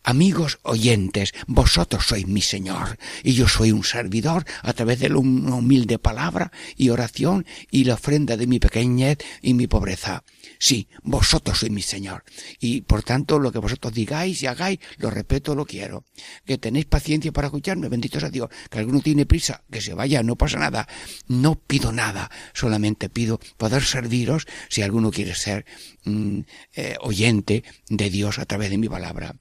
[0.06, 5.56] Amigos oyentes, vosotros sois mi Señor, y yo soy un servidor a través de una
[5.56, 10.26] humilde palabra y oración y la ofrenda de mi pequeñez y mi pobreza.
[10.60, 12.26] Sí, vosotros sois mi Señor,
[12.60, 16.04] y por tanto lo que vosotros digáis y hagáis, lo respeto, lo quiero.
[16.44, 20.22] Que tenéis paciencia para escucharme, bendito sea Dios, que alguno tiene prisa, que se vaya,
[20.22, 20.86] no pasa nada.
[21.28, 25.66] No pido nada, solamente pido poder serviros si alguno quiere ser
[26.04, 26.40] mm,
[26.74, 29.34] eh, oyente de Dios a través de mi palabra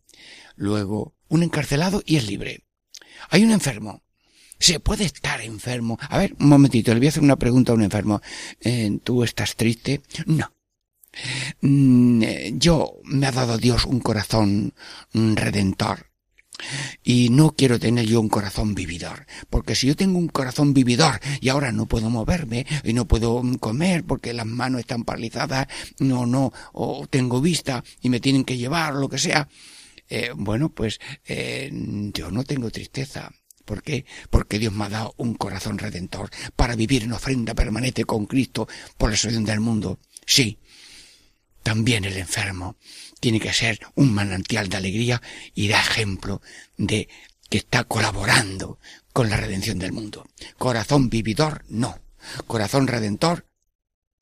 [0.57, 2.65] luego un encarcelado y es libre.
[3.31, 4.03] Hay un enfermo.
[4.59, 5.99] Se puede estar enfermo.
[6.09, 8.21] A ver, un momentito, le voy a hacer una pregunta a un enfermo.
[8.61, 10.03] Eh, ¿Tú estás triste?
[10.27, 10.53] No.
[11.61, 14.73] Mm, eh, yo me ha dado Dios un corazón
[15.13, 16.13] mm, redentor.
[17.03, 21.19] Y no quiero tener yo un corazón vividor, porque si yo tengo un corazón vividor
[21.41, 25.67] y ahora no puedo moverme y no puedo mm, comer porque las manos están paralizadas,
[25.99, 29.49] no, no, o tengo vista y me tienen que llevar, lo que sea,
[30.09, 31.71] eh, bueno, pues eh,
[32.13, 33.33] yo no tengo tristeza.
[33.65, 34.05] ¿Por qué?
[34.29, 38.69] Porque Dios me ha dado un corazón redentor para vivir en ofrenda permanente con Cristo
[38.99, 39.99] por la salvación del mundo.
[40.27, 40.59] Sí,
[41.63, 42.77] también el enfermo
[43.21, 45.23] tiene que ser un manantial de alegría
[45.55, 46.43] y da ejemplo
[46.77, 47.09] de
[47.49, 48.79] que está colaborando
[49.13, 50.27] con la redención del mundo.
[50.59, 52.01] Corazón vividor, no.
[52.47, 53.47] Corazón redentor,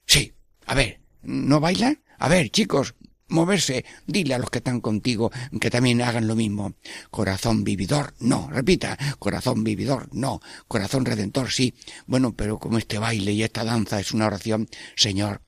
[0.06, 0.34] sí.
[0.66, 2.02] A ver, ¿no bailan?
[2.18, 2.94] A ver, chicos,
[3.30, 6.74] moverse, dile a los que están contigo que también hagan lo mismo.
[7.10, 11.74] Corazón vividor, no, repita, corazón vividor, no, corazón redentor, sí.
[12.06, 15.42] Bueno, pero como este baile y esta danza es una oración, Señor,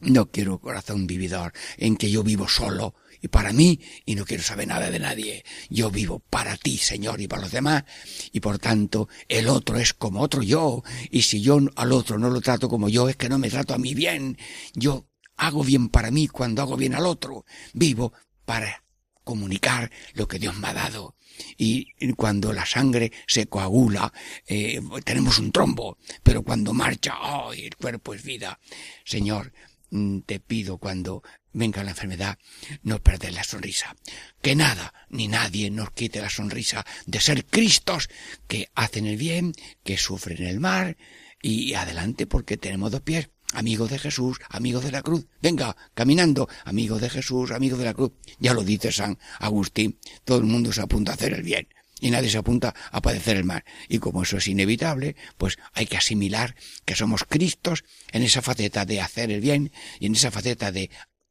[0.00, 4.42] no quiero corazón vividor en que yo vivo solo y para mí y no quiero
[4.42, 5.44] saber nada de nadie.
[5.70, 7.84] Yo vivo para ti, Señor, y para los demás
[8.32, 12.28] y por tanto el otro es como otro yo y si yo al otro no
[12.28, 14.36] lo trato como yo es que no me trato a mí bien.
[14.74, 15.06] Yo
[15.36, 17.44] hago bien para mí cuando hago bien al otro.
[17.72, 18.12] Vivo
[18.44, 18.82] para
[19.24, 21.16] comunicar lo que Dios me ha dado.
[21.56, 24.12] Y cuando la sangre se coagula,
[24.46, 27.64] eh, tenemos un trombo, pero cuando marcha, ¡ay!
[27.64, 28.60] el cuerpo es vida.
[29.04, 29.52] Señor,
[29.90, 32.38] mm, te pido cuando venga la enfermedad,
[32.82, 33.96] no perder la sonrisa.
[34.42, 38.08] Que nada ni nadie nos quite la sonrisa de ser Cristos
[38.46, 40.96] que hacen el bien, que sufren el mal,
[41.40, 45.26] y adelante porque tenemos dos pies amigos de Jesús, amigos de la cruz.
[45.40, 48.12] Venga, caminando, amigos de Jesús, amigos de la cruz.
[48.38, 51.68] Ya lo dice San Agustín, todo el mundo se apunta a hacer el bien
[52.00, 53.64] y nadie se apunta a padecer el mal.
[53.88, 58.84] Y como eso es inevitable, pues hay que asimilar que somos Cristos en esa faceta
[58.84, 60.90] de hacer el bien y en esa faceta de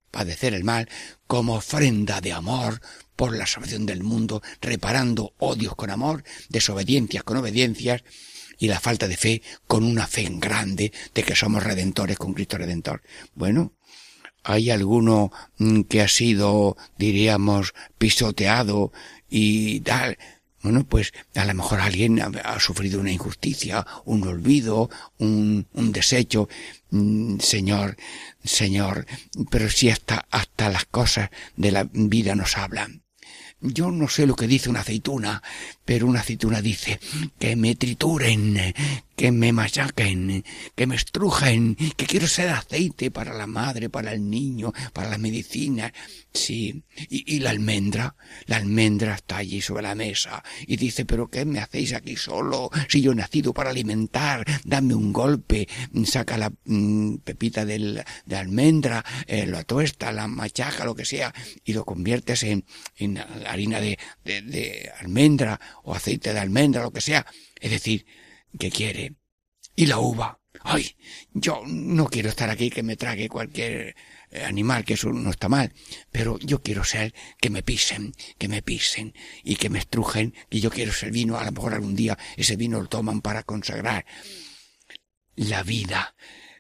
[0.10, 0.90] padecer el mal
[1.28, 2.82] como ofrenda de amor
[3.16, 8.04] por la salvación del mundo, reparando odios con amor, desobediencias con obediencias,
[8.58, 12.34] y la falta de fe con una fe en grande de que somos redentores con
[12.34, 13.02] Cristo Redentor.
[13.36, 13.74] Bueno,
[14.44, 18.92] hay alguno mm, que ha sido, diríamos, pisoteado
[19.30, 20.18] y tal.
[20.62, 26.48] Bueno, pues a lo mejor alguien ha, sufrido una injusticia, un olvido, un, un desecho.
[26.92, 27.98] Mm, señor,
[28.44, 29.06] Señor,
[29.50, 33.04] pero si hasta, hasta las cosas de la vida nos hablan.
[33.62, 35.42] Yo no sé lo que dice una aceituna,
[35.86, 37.00] pero una aceituna dice
[37.40, 38.74] que me trituren,
[39.16, 40.44] que me machaquen,
[40.76, 45.18] que me estrujen, que quiero ser aceite para la madre, para el niño, para la
[45.18, 45.94] medicina.
[46.34, 48.16] Sí, y, la almendra,
[48.48, 52.72] la almendra está allí sobre la mesa y dice, pero ¿qué me hacéis aquí solo?
[52.90, 55.68] Si yo he nacido para alimentar, dame un golpe,
[56.06, 58.04] saca la mm, pepita de
[58.36, 62.66] almendra, eh, lo tuesta, la machaca, lo que sea, y lo conviertes en,
[63.46, 67.26] harina de almendra o aceite de almendra, lo que sea.
[67.60, 68.06] Es decir,
[68.58, 69.16] que quiere
[69.76, 70.40] Y la uva.
[70.62, 70.96] Ay,
[71.34, 73.96] yo no quiero estar aquí que me trague cualquier
[74.30, 75.74] eh, animal, que eso no está mal,
[76.12, 80.60] pero yo quiero ser que me pisen, que me pisen y que me estrujen, y
[80.60, 84.06] yo quiero ser vino, a lo mejor algún día ese vino lo toman para consagrar.
[85.36, 86.16] La vida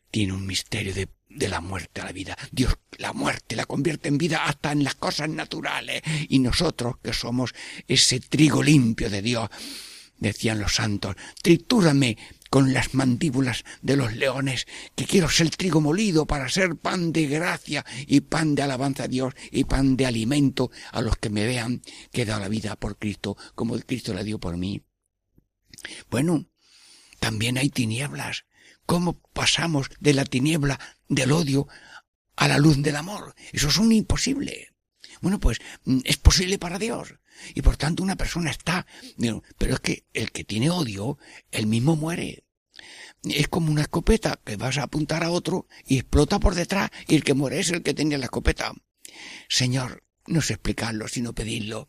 [0.09, 2.37] tiene un misterio de, de la muerte a la vida.
[2.51, 7.13] Dios la muerte la convierte en vida hasta en las cosas naturales y nosotros que
[7.13, 7.53] somos
[7.87, 9.49] ese trigo limpio de Dios,
[10.17, 12.17] decían los santos, tritúrame
[12.49, 17.25] con las mandíbulas de los leones, que quiero ser trigo molido para ser pan de
[17.25, 21.45] gracia y pan de alabanza a Dios y pan de alimento a los que me
[21.45, 24.83] vean que he dado la vida por Cristo, como Cristo la dio por mí.
[26.11, 26.45] Bueno,
[27.19, 28.45] también hay tinieblas.
[28.85, 30.79] ¿Cómo pasamos de la tiniebla
[31.15, 31.67] del odio
[32.35, 33.35] a la luz del amor?
[33.51, 34.73] Eso es un imposible.
[35.21, 37.15] Bueno, pues mm, es posible para Dios.
[37.55, 38.85] Y por tanto una persona está,
[39.57, 41.17] pero es que el que tiene odio,
[41.51, 42.43] él mismo muere.
[43.23, 47.15] Es como una escopeta que vas a apuntar a otro y explota por detrás y
[47.15, 48.73] el que muere es el que tenía la escopeta.
[49.47, 51.87] Señor, no sé explicarlo, sino pedirlo.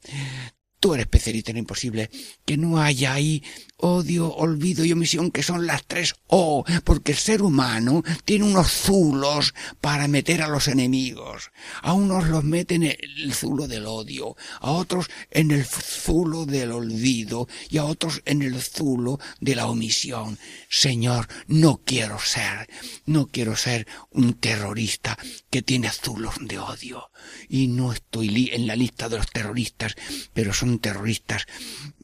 [0.85, 2.11] Tú eres especialista en imposible.
[2.45, 3.43] Que no haya ahí
[3.79, 8.71] odio, olvido y omisión, que son las tres O, porque el ser humano tiene unos
[8.71, 11.53] zulos para meter a los enemigos.
[11.83, 16.73] A unos los mete en el zulo del odio, a otros en el zulo del
[16.73, 20.39] olvido y a otros en el zulo de la omisión.
[20.69, 22.69] Señor, no quiero ser,
[23.07, 25.19] no quiero ser un terrorista
[25.51, 27.11] que tiene zulos de odio.
[27.49, 29.95] Y no estoy en la lista de los terroristas,
[30.33, 31.47] pero son terroristas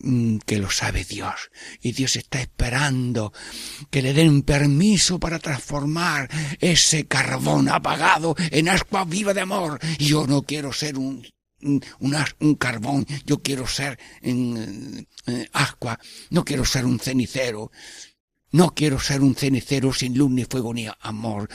[0.01, 1.51] mm, que lo sabe Dios.
[1.83, 3.33] Y Dios está esperando
[3.91, 6.29] que le den permiso para transformar
[6.61, 9.79] ese carbón apagado en ascua viva de amor.
[9.99, 11.27] Yo no quiero ser un
[11.63, 11.83] un,
[12.39, 15.99] un carbón, yo quiero ser en, eh, ascua,
[16.31, 17.71] no quiero ser un cenicero,
[18.53, 21.51] no quiero ser un cenicero sin luz ni fuego ni amor,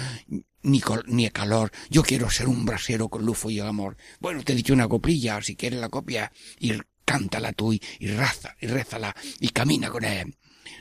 [0.62, 1.71] ni, col- ni calor.
[1.89, 3.97] Yo quiero ser un brasero con luz y amor.
[4.19, 6.73] Bueno, te he dicho una coplilla, si quieres la copia, y
[7.05, 10.35] cántala tú y, y raza, y rézala, y camina con él.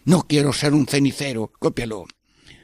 [0.05, 2.07] No quiero ser un cenicero, cópialo.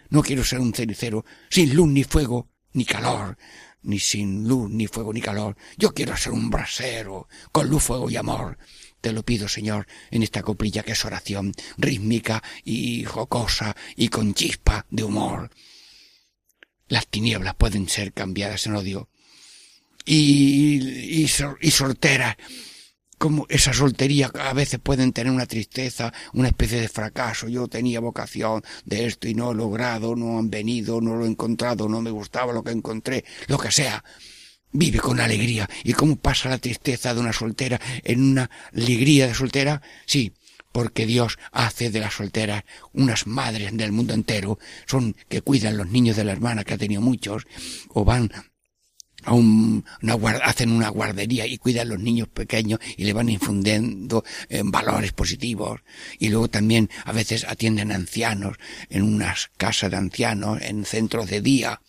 [0.09, 3.37] No quiero ser un cenicero sin luz ni fuego ni calor,
[3.83, 5.57] ni sin luz ni fuego ni calor.
[5.77, 8.59] Yo quiero ser un brasero con luz, fuego y amor.
[9.01, 14.35] Te lo pido, Señor, en esta coplilla que es oración rítmica y jocosa y con
[14.35, 15.51] chispa de humor.
[16.89, 19.09] Las tinieblas pueden ser cambiadas en odio.
[20.05, 22.37] Y, y, sor- y solteras,
[23.21, 27.49] como esa soltería a veces pueden tener una tristeza, una especie de fracaso.
[27.49, 31.29] Yo tenía vocación de esto y no he logrado, no han venido, no lo he
[31.29, 34.03] encontrado, no me gustaba lo que encontré, lo que sea.
[34.73, 35.69] Vive con alegría.
[35.85, 39.83] ¿Y cómo pasa la tristeza de una soltera en una alegría de soltera?
[40.07, 40.33] Sí,
[40.73, 44.59] porque Dios hace de las solteras unas madres del mundo entero.
[44.87, 47.47] Son que cuidan los niños de la hermana que ha tenido muchos,
[47.91, 48.33] o van
[49.25, 53.29] a un, una hacen una guardería y cuidan a los niños pequeños y le van
[53.29, 55.81] infundiendo eh, valores positivos.
[56.19, 58.57] Y luego también a veces atienden ancianos
[58.89, 61.81] en unas casas de ancianos, en centros de día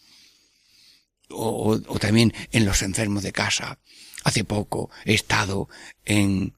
[1.29, 3.79] o, o- o también en los enfermos de casa.
[4.23, 5.67] Hace poco he estado
[6.05, 6.55] en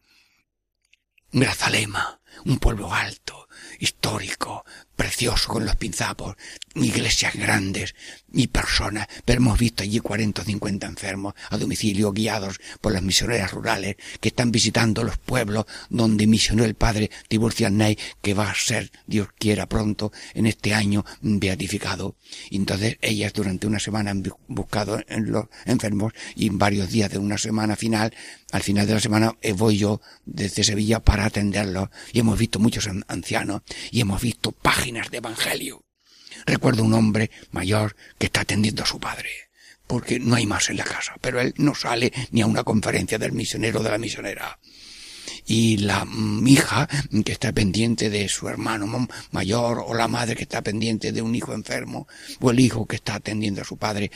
[1.31, 3.47] Grazalema, un pueblo alto,
[3.79, 6.35] histórico, precioso con los pinzapos,
[6.75, 7.95] iglesias grandes
[8.31, 13.03] y personas, pero hemos visto allí 40 o 50 enfermos a domicilio guiados por las
[13.03, 18.49] misioneras rurales que están visitando los pueblos donde misionó el padre Tiburcio Ney, que va
[18.49, 22.15] a ser, Dios quiera pronto, en este año beatificado.
[22.51, 27.11] Entonces ellas durante una semana han bu- buscado en los enfermos y en varios días
[27.11, 28.13] de una semana final,
[28.51, 32.59] al final de la semana eh, voy yo desde Sevilla para atenderlos y hemos visto
[32.59, 34.51] muchos an- ancianos y hemos visto
[34.83, 35.85] páginas de evangelio.
[36.45, 39.29] Recuerdo un hombre mayor que está atendiendo a su padre,
[39.87, 43.17] porque no hay más en la casa, pero él no sale ni a una conferencia
[43.17, 44.59] del misionero o de la misionera.
[45.45, 46.89] Y la mm, hija
[47.23, 51.33] que está pendiente de su hermano mayor, o la madre que está pendiente de un
[51.33, 52.05] hijo enfermo,
[52.41, 54.11] o el hijo que está atendiendo a su padre.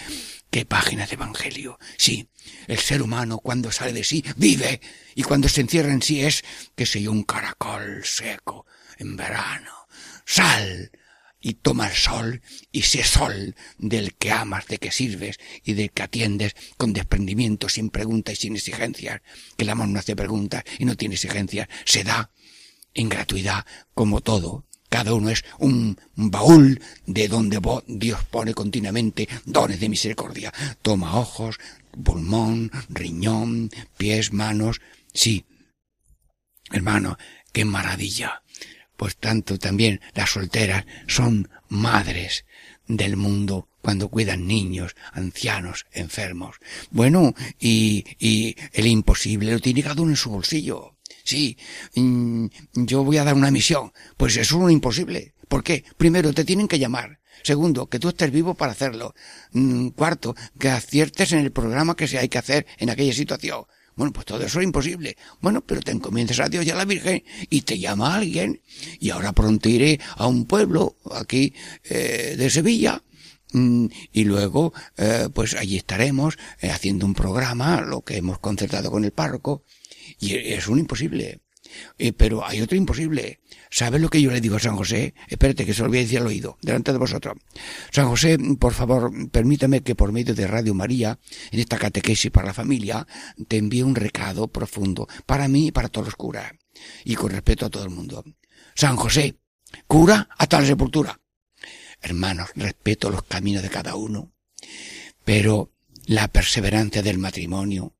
[0.51, 1.79] ¡Qué páginas de evangelio!
[1.97, 2.27] Sí,
[2.67, 4.81] el ser humano cuando sale de sí vive,
[5.15, 6.43] y cuando se encierra en sí es,
[6.75, 8.65] que sé yo, un caracol seco
[8.97, 9.76] en verano.
[10.29, 10.91] Sal,
[11.39, 12.41] y toma el sol
[12.73, 17.69] y sé sol del que amas, de que sirves y del que atiendes con desprendimiento,
[17.69, 19.21] sin preguntas y sin exigencias,
[19.55, 22.31] que el amor no hace preguntas y no tiene exigencias, se da
[22.93, 24.65] en gratuidad como todo.
[24.89, 30.53] Cada uno es un baúl de donde Dios pone continuamente dones de misericordia.
[30.81, 31.57] Toma ojos,
[32.03, 34.81] pulmón, riñón, pies, manos.
[35.13, 35.45] Sí,
[36.71, 37.17] hermano,
[37.53, 38.43] qué maravilla
[38.97, 42.45] pues tanto también las solteras son madres
[42.87, 46.57] del mundo cuando cuidan niños, ancianos, enfermos.
[46.91, 50.97] Bueno, y, y el imposible lo tiene cada uno en su bolsillo.
[51.23, 51.57] Sí,
[51.95, 53.93] mm, yo voy a dar una misión.
[54.17, 55.33] Pues es un imposible.
[55.47, 55.85] ¿Por qué?
[55.97, 57.19] Primero, te tienen que llamar.
[57.43, 59.13] Segundo, que tú estés vivo para hacerlo.
[59.51, 63.65] Mm, Cuarto, que aciertes en el programa que se hay que hacer en aquella situación.
[63.97, 65.17] Bueno, pues todo eso es imposible.
[65.41, 68.61] Bueno, pero te encomiendas a Dios y a la Virgen y te llama alguien.
[68.99, 73.03] Y ahora pronto iré a un pueblo aquí eh, de Sevilla
[73.53, 78.91] mm, y luego eh, pues allí estaremos eh, haciendo un programa, lo que hemos concertado
[78.91, 79.63] con el párroco.
[80.19, 81.41] Y es un imposible.
[81.97, 83.39] Eh, pero hay otro imposible.
[83.69, 85.13] ¿Sabe lo que yo le digo a San José?
[85.27, 87.35] Espérate, que se lo voy a decir al oído, delante de vosotros.
[87.91, 91.19] San José, por favor, permítame que por medio de Radio María,
[91.51, 93.05] en esta catequesis para la familia,
[93.47, 96.53] te envíe un recado profundo para mí y para todos los curas.
[97.03, 98.23] Y con respeto a todo el mundo.
[98.75, 99.35] San José,
[99.87, 101.19] cura hasta la sepultura.
[102.01, 104.31] Hermanos, respeto los caminos de cada uno,
[105.25, 105.71] pero
[106.05, 107.96] la perseverancia del matrimonio,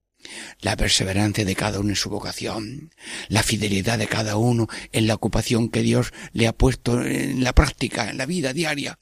[0.62, 2.92] la perseverancia de cada uno en su vocación,
[3.28, 7.54] la fidelidad de cada uno en la ocupación que Dios le ha puesto en la
[7.54, 9.00] práctica, en la vida diaria.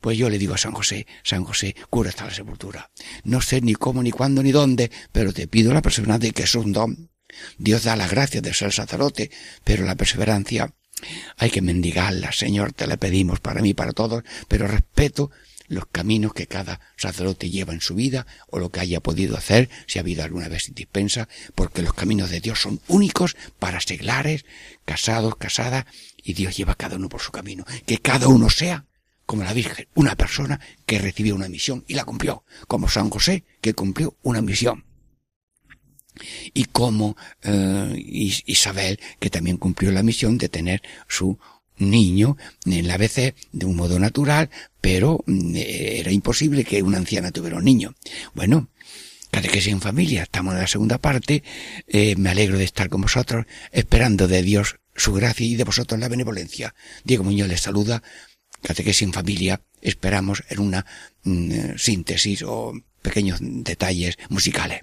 [0.00, 2.90] Pues yo le digo a San José, San José, cura hasta la sepultura.
[3.22, 6.54] No sé ni cómo, ni cuándo, ni dónde, pero te pido la perseverancia que es
[6.54, 7.10] un don.
[7.58, 9.30] Dios da la gracia de ser sacerdote,
[9.64, 10.74] pero la perseverancia
[11.36, 15.30] hay que mendigarla, Señor, te la pedimos para mí, para todos, pero respeto
[15.68, 19.70] los caminos que cada sacerdote lleva en su vida o lo que haya podido hacer
[19.86, 24.44] si ha habido alguna vez dispensa, porque los caminos de Dios son únicos para seglares,
[24.84, 25.86] casados, casadas,
[26.22, 27.64] y Dios lleva a cada uno por su camino.
[27.86, 28.86] Que cada uno sea,
[29.26, 33.44] como la Virgen, una persona que recibió una misión y la cumplió, como San José,
[33.60, 34.84] que cumplió una misión.
[36.52, 37.92] Y como eh,
[38.46, 41.38] Isabel, que también cumplió la misión de tener su
[41.78, 44.50] niño en la vez de un modo natural,
[44.80, 47.94] pero mm, era imposible que una anciana tuviera un niño.
[48.34, 48.68] Bueno,
[49.30, 51.42] catequesis en familia, estamos en la segunda parte,
[51.86, 55.98] eh, me alegro de estar con vosotros, esperando de Dios su gracia y de vosotros
[56.00, 56.74] la benevolencia.
[57.02, 58.02] Diego Muñoz les saluda,
[58.62, 60.86] catequesis en familia, esperamos en una
[61.24, 62.72] mm, síntesis o
[63.02, 64.82] pequeños detalles musicales.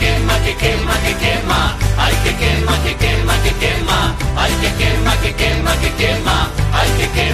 [0.00, 5.16] quema, que quema, que quema, ay que quema, que quema, que quema, ay que quema,
[5.22, 7.29] que quema, que quema, ay que quema, que quema,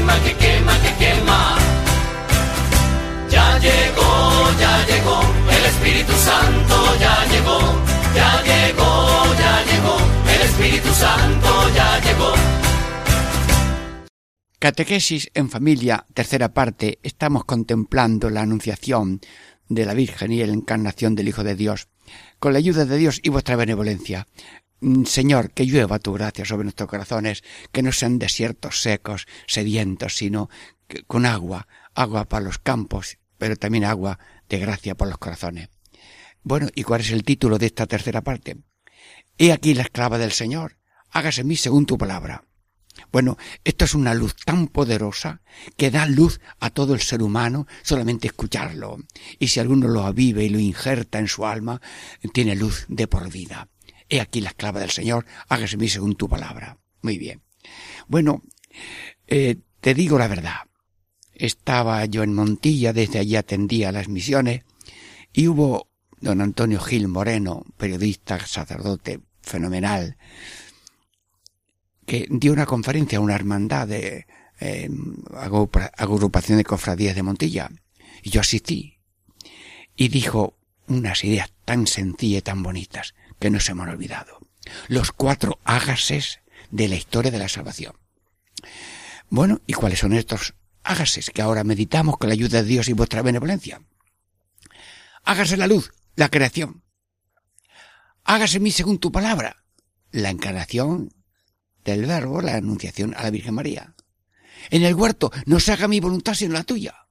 [10.66, 12.32] Espíritu Santo ya llegó.
[14.58, 19.20] Catequesis en familia, tercera parte, estamos contemplando la anunciación
[19.68, 21.88] de la Virgen y la encarnación del Hijo de Dios.
[22.38, 24.26] Con la ayuda de Dios y vuestra benevolencia,
[24.80, 27.42] Mm, Señor, que llueva tu gracia sobre nuestros corazones,
[27.72, 30.50] que no sean desiertos secos, sedientos, sino
[31.06, 35.70] con agua, agua para los campos, pero también agua de gracia para los corazones.
[36.42, 38.58] Bueno, ¿y cuál es el título de esta tercera parte?
[39.38, 40.78] He aquí la esclava del Señor,
[41.10, 42.44] hágase mí según tu palabra.
[43.12, 45.42] Bueno, esto es una luz tan poderosa
[45.76, 48.98] que da luz a todo el ser humano solamente escucharlo.
[49.38, 51.82] Y si alguno lo avive y lo injerta en su alma,
[52.32, 53.68] tiene luz de por vida.
[54.08, 56.78] He aquí la esclava del Señor, hágase mí según tu palabra.
[57.02, 57.42] Muy bien.
[58.08, 58.42] Bueno,
[59.26, 60.60] eh, te digo la verdad.
[61.34, 64.62] Estaba yo en Montilla, desde allí atendía las misiones,
[65.34, 70.16] y hubo don Antonio Gil Moreno, periodista, sacerdote fenomenal,
[72.04, 74.26] que dio una conferencia a una hermandad de
[75.32, 77.70] agrupa- agrupación de cofradías de Montilla.
[78.22, 78.98] Y yo asistí.
[79.94, 84.38] Y dijo unas ideas tan sencillas y tan bonitas que no se me han olvidado.
[84.88, 86.40] Los cuatro hágases
[86.70, 87.94] de la historia de la salvación.
[89.30, 92.92] Bueno, ¿y cuáles son estos hágases que ahora meditamos con la ayuda de Dios y
[92.92, 93.80] vuestra benevolencia?
[95.24, 96.82] hágase la luz, la creación.
[98.26, 99.62] Hágase mí según tu palabra,
[100.10, 101.12] la encarnación
[101.84, 103.94] del verbo, la anunciación a la Virgen María.
[104.70, 107.06] En el huerto, no se haga mi voluntad sino la tuya.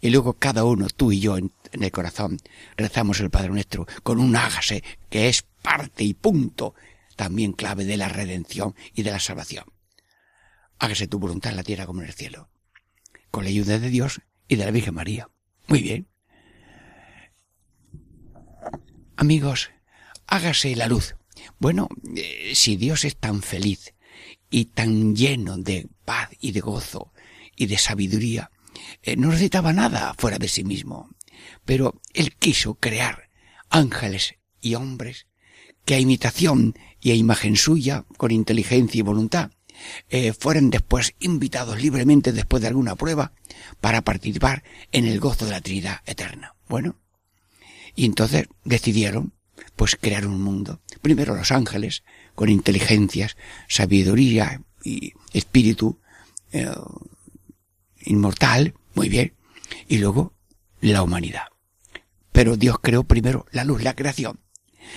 [0.00, 2.38] Y luego cada uno, tú y yo, en, en el corazón,
[2.76, 6.74] rezamos el Padre Nuestro con un hágase que es parte y punto,
[7.14, 9.66] también clave de la redención y de la salvación.
[10.80, 12.50] Hágase tu voluntad en la tierra como en el cielo.
[13.30, 15.28] Con la ayuda de Dios y de la Virgen María.
[15.68, 16.08] Muy bien.
[19.16, 19.70] Amigos,
[20.30, 21.16] hágase la luz.
[21.58, 23.94] Bueno, eh, si Dios es tan feliz
[24.48, 27.12] y tan lleno de paz y de gozo
[27.56, 28.50] y de sabiduría,
[29.02, 31.10] eh, no necesitaba nada fuera de sí mismo.
[31.64, 33.28] Pero Él quiso crear
[33.68, 35.26] ángeles y hombres
[35.84, 39.50] que a imitación y a imagen suya, con inteligencia y voluntad,
[40.10, 43.32] eh, fueran después invitados libremente después de alguna prueba
[43.80, 44.62] para participar
[44.92, 46.54] en el gozo de la Trinidad eterna.
[46.68, 46.96] Bueno,
[47.96, 49.32] y entonces decidieron
[49.76, 50.80] pues crear un mundo.
[51.02, 52.02] Primero los ángeles,
[52.34, 53.36] con inteligencias,
[53.68, 56.00] sabiduría y espíritu
[56.52, 56.70] eh,
[58.02, 59.34] inmortal, muy bien,
[59.88, 60.34] y luego
[60.80, 61.44] la humanidad.
[62.32, 64.40] Pero Dios creó primero la luz, la creación.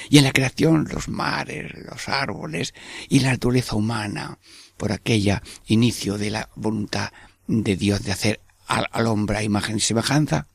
[0.09, 2.73] Y en la creación los mares, los árboles
[3.09, 4.39] y la naturaleza humana,
[4.77, 7.11] por aquella inicio de la voluntad
[7.47, 10.47] de Dios de hacer al, hombre imagen y semejanza,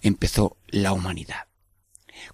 [0.00, 1.47] empezó la humanidad.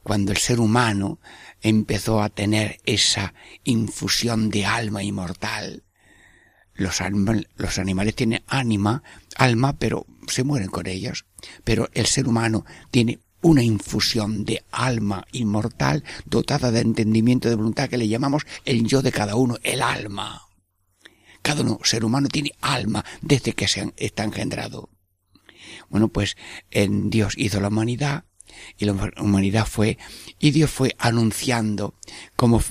[0.04, 1.18] Cuando el ser humano
[1.62, 3.34] empezó a tener esa
[3.64, 5.82] infusión de alma inmortal,
[6.74, 9.02] los, anima- los animales tienen ánima,
[9.36, 11.24] alma, pero se mueren con ellos.
[11.64, 17.88] Pero el ser humano tiene una infusión de alma inmortal dotada de entendimiento de voluntad
[17.88, 20.42] que le llamamos el yo de cada uno, el alma.
[21.42, 24.90] Cada uno, ser humano, tiene alma desde que se está engendrado.
[25.88, 26.36] Bueno, pues
[26.70, 28.24] en Dios hizo la humanidad
[28.78, 29.98] y la humanidad fue
[30.38, 31.94] y Dios fue anunciando
[32.36, 32.62] como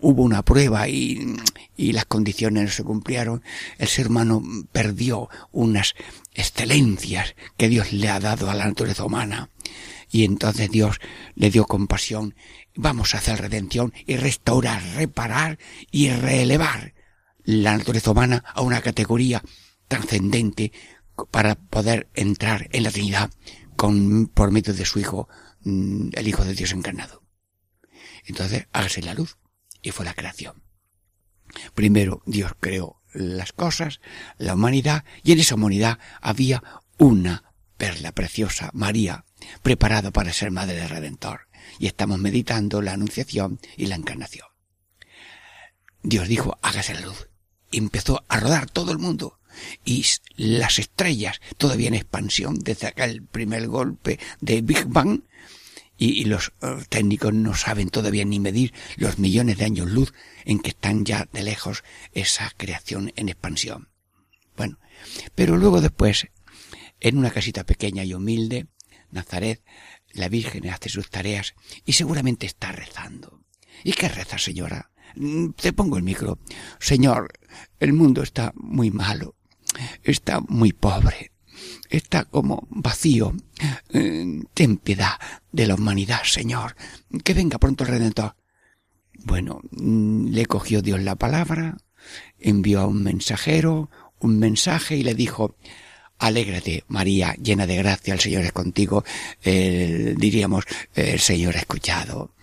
[0.00, 1.36] hubo una prueba y,
[1.76, 3.42] y las condiciones no se cumplieron,
[3.78, 5.94] el ser humano perdió unas
[6.34, 9.50] excelencias que Dios le ha dado a la naturaleza humana.
[10.10, 10.98] Y entonces Dios
[11.36, 12.34] le dio compasión.
[12.74, 15.58] Vamos a hacer redención y restaurar, reparar
[15.90, 16.94] y reelevar
[17.44, 19.42] la naturaleza humana a una categoría
[19.88, 20.72] trascendente
[21.30, 23.30] para poder entrar en la Trinidad
[23.80, 25.26] con, por medio de su Hijo,
[25.62, 27.22] mm, el Hijo de Dios encarnado.
[28.26, 29.38] Entonces, hágase la luz.
[29.80, 30.62] Y fue la creación.
[31.74, 34.02] Primero Dios creó las cosas,
[34.36, 36.62] la humanidad, y en esa humanidad había
[36.98, 39.24] una perla preciosa, María,
[39.62, 41.48] preparada para ser madre del Redentor.
[41.78, 44.48] Y estamos meditando la anunciación y la encarnación.
[46.02, 47.30] Dios dijo, hágase la luz.
[47.70, 49.39] Y empezó a rodar todo el mundo.
[49.84, 50.04] Y
[50.36, 55.22] las estrellas, todavía en expansión, desde acá el primer golpe de Big Bang,
[55.96, 60.14] y, y los eh, técnicos no saben todavía ni medir los millones de años luz
[60.46, 63.90] en que están ya de lejos esa creación en expansión.
[64.56, 64.78] Bueno,
[65.34, 66.28] pero luego después,
[67.00, 68.66] en una casita pequeña y humilde,
[69.10, 69.62] Nazaret,
[70.12, 73.42] la Virgen hace sus tareas y seguramente está rezando.
[73.84, 74.90] ¿Y qué reza, señora?
[75.16, 76.38] Mm, Te pongo el micro.
[76.78, 77.32] Señor,
[77.78, 79.36] el mundo está muy malo,
[80.02, 81.32] está muy pobre,
[81.88, 83.34] está como vacío.
[83.92, 85.18] Eh, Ten piedad
[85.52, 86.76] de la humanidad, Señor.
[87.24, 88.36] Que venga pronto el Redentor.
[89.24, 91.76] Bueno, mm, le cogió Dios la palabra,
[92.38, 95.56] envió a un mensajero, un mensaje y le dijo,
[96.18, 99.04] Alégrate, María, llena de gracia, el Señor es contigo.
[99.42, 100.64] Diríamos,
[100.94, 102.34] el Señor ha escuchado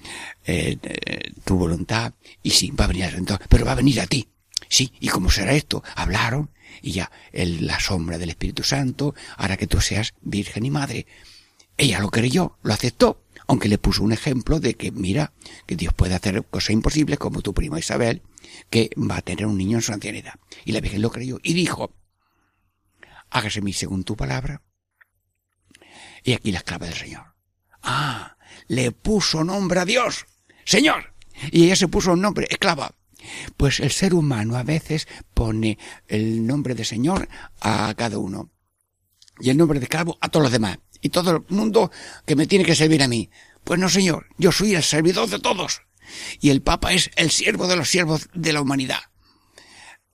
[0.46, 4.02] eh, eh, tu voluntad y sí, va a venir el Redentor, pero va a venir
[4.02, 4.28] a ti.
[4.70, 5.84] Sí, ¿y cómo será esto?
[5.96, 6.52] Hablaron
[6.82, 11.08] y ya el, la sombra del Espíritu Santo hará que tú seas virgen y madre.
[11.78, 15.34] Ella lo creyó, lo aceptó, aunque le puso un ejemplo de que, mira,
[15.66, 18.24] que Dios puede hacer cosas imposibles como tu prima Isabel,
[18.70, 20.34] que va a tener un niño en su ancianidad.
[20.66, 21.94] Y la Virgen lo creyó y dijo,
[23.30, 24.64] hágase mi según tu palabra.
[26.24, 27.36] Y aquí la esclava del Señor.
[27.84, 28.38] Ah,
[28.68, 30.26] le puso nombre a Dios,
[30.66, 31.14] Señor.
[31.52, 32.96] Y ella se puso un nombre, esclava.
[33.56, 37.28] Pues el ser humano a veces pone el nombre de Señor
[37.62, 38.52] a cada uno.
[39.40, 40.80] Y el nombre de esclavo a todos los demás.
[41.02, 41.92] Y todo el mundo
[42.26, 43.30] que me tiene que servir a mí.
[43.64, 45.82] Pues no, Señor, yo soy el servidor de todos.
[46.40, 49.02] Y el Papa es el siervo de los siervos de la humanidad.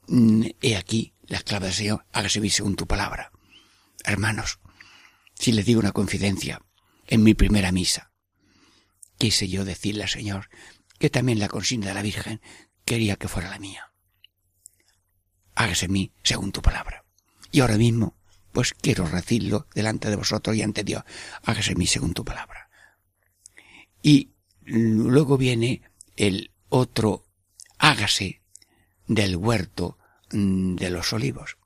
[0.07, 3.31] Mm, He aquí la esclava del Señor, hágase según tu palabra.
[4.03, 4.59] Hermanos,
[5.35, 6.61] si les digo una confidencia,
[7.07, 8.11] en mi primera misa,
[9.17, 10.49] quise yo decirle Señor
[10.99, 12.41] que también la consigna de la Virgen
[12.85, 13.91] quería que fuera la mía.
[15.55, 17.05] Hágase en mí según tu palabra.
[17.51, 18.15] Y ahora mismo,
[18.51, 21.03] pues quiero decirlo delante de vosotros y ante Dios.
[21.43, 22.69] Hágase en mí según tu palabra.
[24.01, 24.31] Y
[24.61, 25.81] luego viene
[26.15, 27.25] el otro
[27.77, 28.41] hágase
[29.07, 29.97] del huerto
[30.31, 31.57] mm, de los olivos.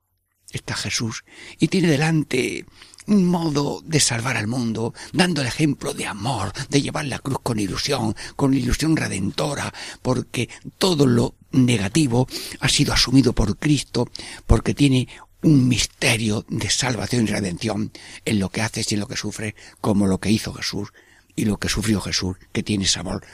[0.52, 1.26] Está Jesús
[1.60, 2.66] y tiene delante
[3.08, 7.40] un modo de salvar al mundo, dando el ejemplo de amor, de llevar la cruz
[7.42, 12.28] con ilusión, con ilusión redentora, porque todo lo negativo
[12.60, 14.10] ha sido asumido por Cristo,
[14.46, 15.08] porque tiene
[15.44, 17.92] un misterio de salvación y redención
[18.26, 20.90] en lo que haces y en lo que sufres, como lo que hizo Jesús
[21.36, 23.26] y lo que sufrió Jesús, que tiene sabor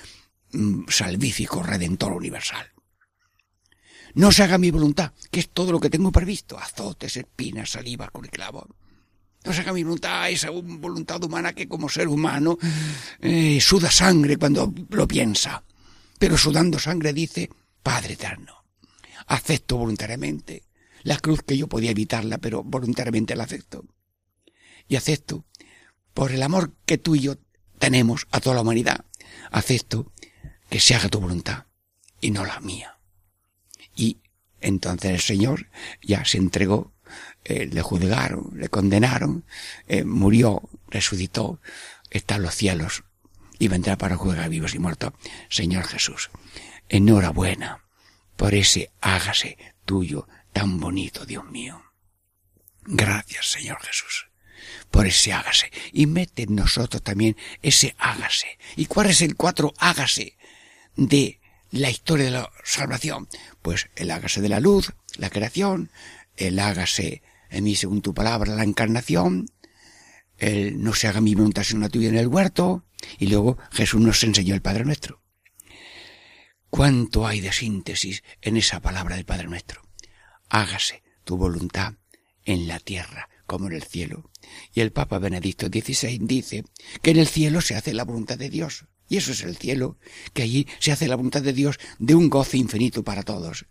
[0.52, 2.68] mm, salvífico, redentor universal.
[4.16, 8.10] No se haga mi voluntad, que es todo lo que tengo previsto, azotes, espinas, saliva
[8.10, 8.68] con el clavo.
[9.44, 12.58] No se haga mi voluntad, esa voluntad humana que como ser humano
[13.20, 15.64] eh, suda sangre cuando lo piensa.
[16.18, 17.50] Pero sudando sangre dice,
[17.82, 18.64] Padre eterno,
[19.28, 20.64] acepto voluntariamente
[21.04, 23.86] la cruz que yo podía evitarla, pero voluntariamente la acepto.
[24.88, 25.46] Y acepto,
[26.14, 27.36] por el amor que tú y yo
[27.80, 29.06] tenemos a toda la humanidad,
[29.52, 30.12] acepto
[30.70, 31.66] que se haga tu voluntad
[32.22, 32.98] y no la mía.
[33.96, 34.18] Y
[34.62, 35.70] entonces el Señor
[36.02, 36.94] ya se entregó,
[37.46, 39.46] eh, le juzgaron, le condenaron,
[39.88, 41.60] eh, murió, resucitó,
[42.10, 43.04] está en los cielos
[43.60, 45.14] y vendrá para juzgar vivos y muertos.
[45.50, 46.30] Señor Jesús,
[46.90, 47.84] enhorabuena
[48.36, 51.84] por ese hágase tuyo tan bonito, Dios mío.
[52.86, 54.28] Gracias, Señor Jesús,
[54.92, 55.72] por ese hágase.
[55.92, 58.58] Y mete en nosotros también ese hágase.
[58.76, 60.38] ¿Y cuál es el cuatro hágase
[60.96, 61.40] de
[61.72, 63.28] la historia de la salvación?
[63.62, 65.92] Pues el hágase de la luz, la creación,
[66.38, 67.22] el hágase
[67.54, 69.48] en mí según tu palabra, la encarnación,
[70.38, 72.86] el no se haga mi voluntad sino la tuya en el huerto,
[73.20, 75.22] y luego Jesús nos enseñó el Padre Nuestro.
[76.70, 79.84] ¿Cuánto hay de síntesis en esa palabra del Padre Nuestro?
[80.50, 81.94] Hágase tu voluntad
[82.46, 84.32] en la tierra como en el cielo.
[84.74, 86.64] Y el Papa Benedicto XVI dice
[87.02, 88.86] que en el cielo se hace la voluntad de Dios.
[89.08, 89.98] Y eso es el cielo,
[90.34, 93.68] que allí se hace la voluntad de Dios de un goce infinito para todos.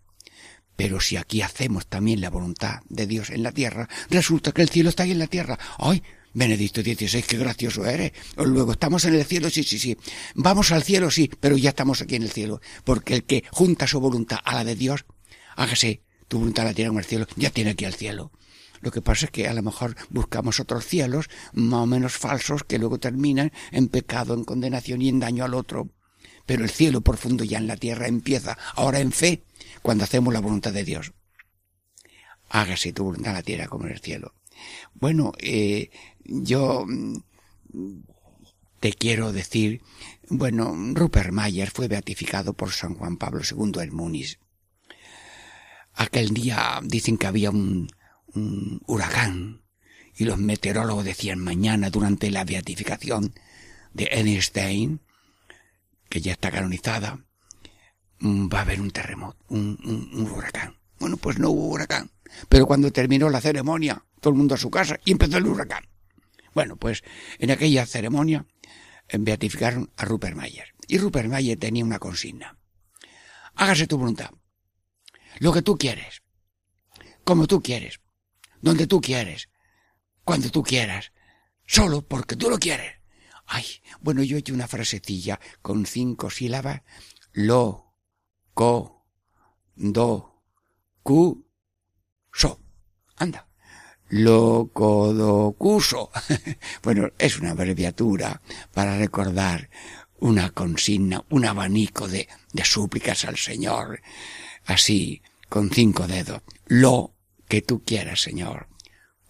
[0.76, 4.68] Pero si aquí hacemos también la voluntad de Dios en la tierra, resulta que el
[4.68, 5.58] cielo está ahí en la tierra.
[5.78, 6.02] ¡Ay!
[6.34, 8.12] Benedicto XVI, qué gracioso eres.
[8.36, 9.96] Luego estamos en el cielo, sí, sí, sí.
[10.34, 12.60] Vamos al cielo, sí, pero ya estamos aquí en el cielo.
[12.84, 15.04] Porque el que junta su voluntad a la de Dios,
[15.56, 18.32] hágase tu voluntad la tierra como el cielo, ya tiene aquí el cielo.
[18.80, 22.64] Lo que pasa es que a lo mejor buscamos otros cielos más o menos falsos
[22.64, 25.90] que luego terminan en pecado, en condenación y en daño al otro.
[26.46, 29.42] Pero el cielo profundo ya en la tierra empieza ahora en fe
[29.82, 31.12] cuando hacemos la voluntad de Dios.
[32.48, 34.34] Hágase tu voluntad en la tierra como en el cielo.
[34.94, 35.90] Bueno, eh,
[36.24, 37.16] yo mm,
[38.80, 39.80] te quiero decir,
[40.28, 44.38] bueno, Rupert Mayer fue beatificado por San Juan Pablo II en Múnich.
[45.94, 47.88] Aquel día dicen que había un,
[48.34, 49.62] un huracán
[50.16, 53.34] y los meteorólogos decían mañana durante la beatificación
[53.94, 55.00] de Einstein,
[56.12, 57.24] que ya está canonizada,
[58.18, 60.76] mm, va a haber un terremoto, un, un, un huracán.
[60.98, 62.10] Bueno, pues no hubo huracán.
[62.50, 65.88] Pero cuando terminó la ceremonia, todo el mundo a su casa y empezó el huracán.
[66.52, 67.02] Bueno, pues
[67.38, 68.44] en aquella ceremonia
[69.08, 70.74] eh, beatificaron a Rupert Mayer.
[70.86, 72.58] Y Rupert Mayer tenía una consigna.
[73.54, 74.32] Hágase tu voluntad.
[75.38, 76.20] Lo que tú quieres.
[77.24, 78.00] Como tú quieres.
[78.60, 79.48] Donde tú quieres.
[80.24, 81.10] Cuando tú quieras.
[81.64, 83.01] Solo porque tú lo quieres.
[83.54, 83.66] Ay,
[84.00, 86.80] bueno, yo he hecho una frasecilla con cinco sílabas.
[87.34, 87.92] Lo,
[88.54, 89.04] co,
[89.76, 90.42] do,
[91.02, 91.46] cu,
[92.32, 92.58] so.
[93.16, 93.46] Anda.
[94.08, 96.10] Locodocuso.
[96.82, 98.40] bueno, es una abreviatura
[98.72, 99.68] para recordar
[100.18, 104.00] una consigna, un abanico de, de súplicas al Señor,
[104.64, 106.40] así, con cinco dedos.
[106.68, 107.16] Lo
[107.48, 108.68] que tú quieras, Señor.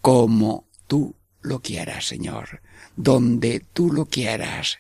[0.01, 2.63] Como tú lo quieras, Señor.
[2.97, 4.79] Donde tú lo quieras.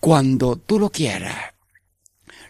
[0.00, 1.54] Cuando tú lo quieras.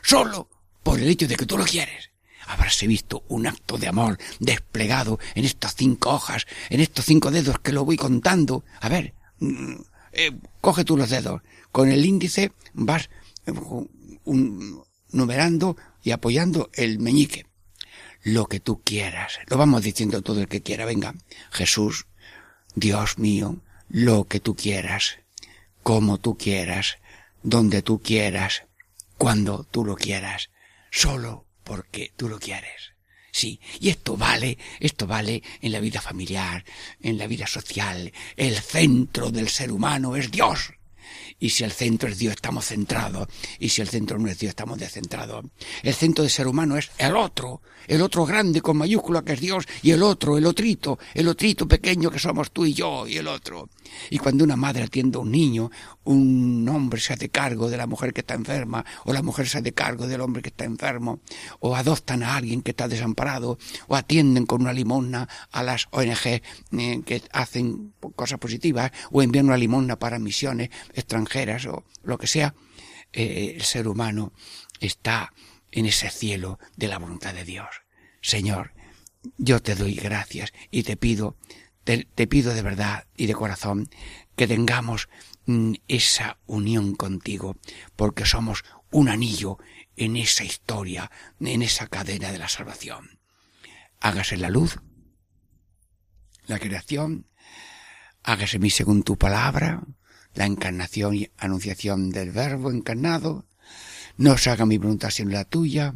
[0.03, 0.49] Solo
[0.83, 2.13] por el hecho de que tú lo quieres
[2.47, 7.59] habráse visto un acto de amor desplegado en estas cinco hojas, en estos cinco dedos
[7.61, 8.65] que lo voy contando.
[8.81, 9.75] A ver, mm,
[10.13, 11.43] eh, coge tú los dedos.
[11.71, 13.09] Con el índice vas
[13.47, 13.53] eh,
[14.25, 17.47] un, numerando y apoyando el meñique.
[18.23, 19.39] Lo que tú quieras.
[19.49, 20.85] Lo vamos diciendo todo el que quiera.
[20.85, 21.15] Venga,
[21.51, 22.07] Jesús,
[22.75, 23.57] Dios mío,
[23.89, 25.19] lo que tú quieras,
[25.83, 26.99] como tú quieras,
[27.43, 28.65] donde tú quieras,
[29.19, 30.51] cuando tú lo quieras,
[30.91, 32.93] solo porque tú lo quieres.
[33.31, 36.65] Sí, y esto vale, esto vale en la vida familiar,
[37.01, 38.13] en la vida social.
[38.37, 40.75] El centro del ser humano es Dios.
[41.39, 43.29] Y si el centro es Dios, estamos centrados.
[43.59, 45.45] Y si el centro no es Dios, estamos descentrados.
[45.83, 49.41] El centro del ser humano es el otro, el otro grande con mayúscula que es
[49.41, 53.17] Dios, y el otro, el otrito, el otrito pequeño que somos tú y yo, y
[53.17, 53.69] el otro.
[54.11, 55.71] Y cuando una madre atiende a un niño,
[56.05, 59.59] un hombre se hace cargo de la mujer que está enferma, o la mujer se
[59.59, 61.21] hace cargo del hombre que está enfermo,
[61.61, 63.59] o adoptan a alguien que está desamparado,
[63.89, 69.47] o atienden con una limosna a las ONG eh, que hacen cosas positivas, o envían
[69.47, 70.71] una limosna para misiones
[71.03, 72.55] extranjeras o lo que sea,
[73.13, 74.33] eh, el ser humano
[74.81, 75.33] está
[75.71, 77.69] en ese cielo de la voluntad de Dios.
[78.21, 78.73] Señor,
[79.39, 81.37] yo te doy gracias y te pido,
[81.85, 83.89] te, pido de verdad y de corazón
[84.37, 85.09] que tengamos
[85.47, 87.57] mm, esa unión contigo,
[87.97, 89.59] porque somos un anillo
[89.97, 93.19] en esa historia, en esa cadena de la salvación.
[94.01, 94.79] Hágase la luz,
[96.47, 97.27] la creación,
[98.23, 99.83] hágase mi según tu palabra,
[100.35, 103.45] la encarnación y anunciación del Verbo encarnado,
[104.17, 105.95] no se haga mi voluntad sino la tuya,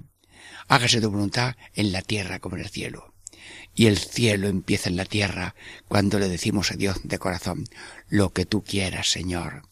[0.68, 3.14] hágase tu voluntad en la tierra como en el cielo.
[3.74, 5.54] Y el cielo empieza en la tierra
[5.88, 7.64] cuando le decimos a Dios de corazón,
[8.08, 9.62] lo que tú quieras, Señor,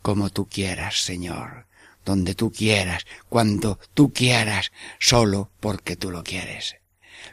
[0.00, 1.66] como tú quieras, Señor,
[2.04, 6.76] donde tú quieras, cuando tú quieras, solo porque tú lo quieres.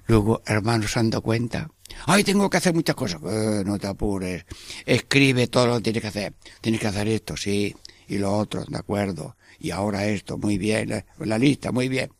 [0.07, 1.69] Luego, hermanos, se han dado cuenta
[2.05, 3.21] Ay, tengo que hacer muchas cosas.
[3.23, 4.45] Eh, no te apures.
[4.85, 6.33] Escribe todo lo que tienes que hacer.
[6.61, 7.75] Tienes que hacer esto, sí.
[8.07, 9.35] Y lo otro, de acuerdo.
[9.59, 10.91] Y ahora esto, muy bien.
[10.91, 12.11] eh, La lista, muy bien.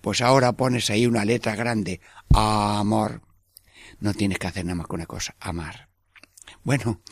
[0.00, 2.00] Pues ahora pones ahí una letra grande.
[2.32, 3.22] Amor.
[4.00, 5.34] No tienes que hacer nada más que una cosa.
[5.40, 5.88] Amar.
[6.62, 7.02] Bueno,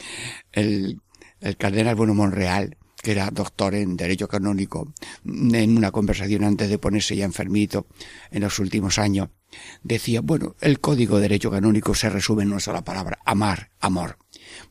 [0.52, 1.00] el,
[1.40, 4.92] el cardenal Bueno Monreal, que era doctor en Derecho Canónico,
[5.24, 7.86] en una conversación antes de ponerse ya enfermito
[8.30, 9.28] en los últimos años,
[9.82, 14.18] decía, bueno, el código de derecho canónico se resume en una sola palabra, amar, amor.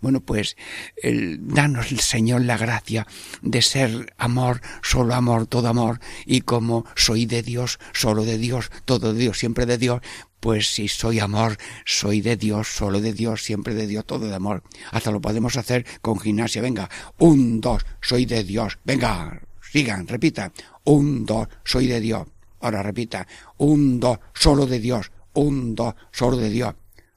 [0.02, 0.56] Bueno, pues
[1.02, 3.08] el, danos el Señor la gracia
[3.42, 8.70] de ser amor, solo amor, todo amor, y como soy de Dios, solo de Dios,
[8.86, 10.02] todo de Dios, siempre de Dios,
[10.40, 14.36] pues si soy amor, soy de Dios, solo de Dios, siempre de Dios, todo de
[14.36, 14.64] amor.
[14.92, 16.62] Hasta lo podemos hacer con gimnasia.
[16.62, 18.78] Venga, un, dos, soy de Dios.
[18.84, 20.52] Venga, sigan, repitan.
[20.84, 22.28] Un, dos, soy de Dios.
[22.64, 23.28] Ahora repita.
[23.58, 25.12] Un, dos, solo de Dios.
[25.34, 26.76] Un, dos, solo de Dios.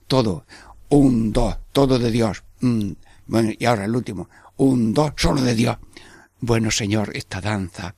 [0.09, 0.44] Todo.
[0.88, 2.42] Un, dos, todo de Dios.
[2.61, 2.92] Mm.
[3.26, 4.28] Bueno, y ahora el último.
[4.57, 5.76] Un, dos, solo de Dios.
[6.40, 7.94] Bueno, Señor, esta danza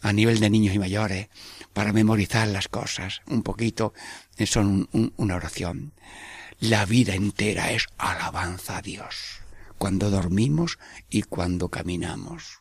[0.00, 1.28] a nivel de niños y mayores,
[1.74, 3.92] para memorizar las cosas un poquito,
[4.38, 5.92] eh, son un- un- una oración.
[6.60, 9.42] La vida entera es alabanza a Dios,
[9.76, 10.78] cuando dormimos
[11.10, 12.60] y cuando caminamos.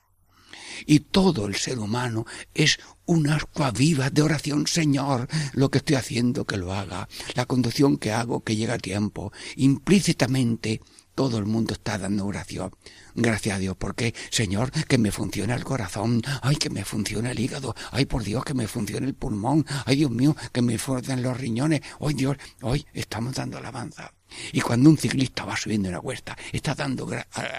[0.86, 2.80] Y todo el ser humano es
[3.10, 5.28] una ascua viva de oración, Señor.
[5.54, 7.10] Lo que estoy haciendo, que lo haga.
[7.34, 9.34] La conducción que hago, que llega a tiempo.
[9.56, 10.82] Implícitamente,
[11.20, 12.72] todo el mundo está dando oración.
[13.14, 17.40] Gracias a Dios, porque, Señor, que me funcione el corazón, ay, que me funcione el
[17.42, 21.22] hígado, ay, por Dios, que me funcione el pulmón, ay, Dios mío, que me funcionen
[21.22, 24.14] los riñones, ay, Dios, hoy estamos dando alabanza.
[24.54, 27.06] Y cuando un ciclista va subiendo una cuesta, está dando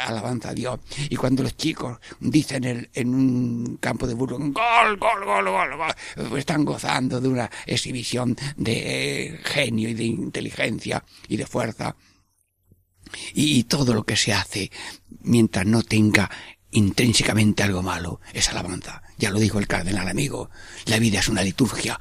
[0.06, 0.80] alabanza a Dios.
[1.11, 5.94] Y cuando los chicos dicen en un campo de burro, gol, gol, gol, gol, gol,
[6.30, 11.94] pues están gozando de una exhibición de genio y de inteligencia y de fuerza
[13.34, 14.70] y, todo lo que se hace
[15.20, 16.30] mientras no tenga
[16.70, 19.02] intrínsecamente algo malo es alabanza.
[19.18, 20.50] Ya lo dijo el cardenal amigo,
[20.86, 21.98] la vida es una liturgia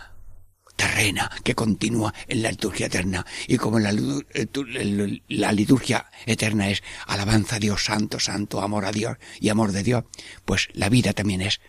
[0.76, 4.47] terrena que continúa en la liturgia eterna y como eh,
[5.28, 9.84] la liturgia eterna es alabanza a Dios santo, santo, amor a Dios y amor de
[9.84, 10.05] Dios,
[10.45, 11.60] pues la vida también es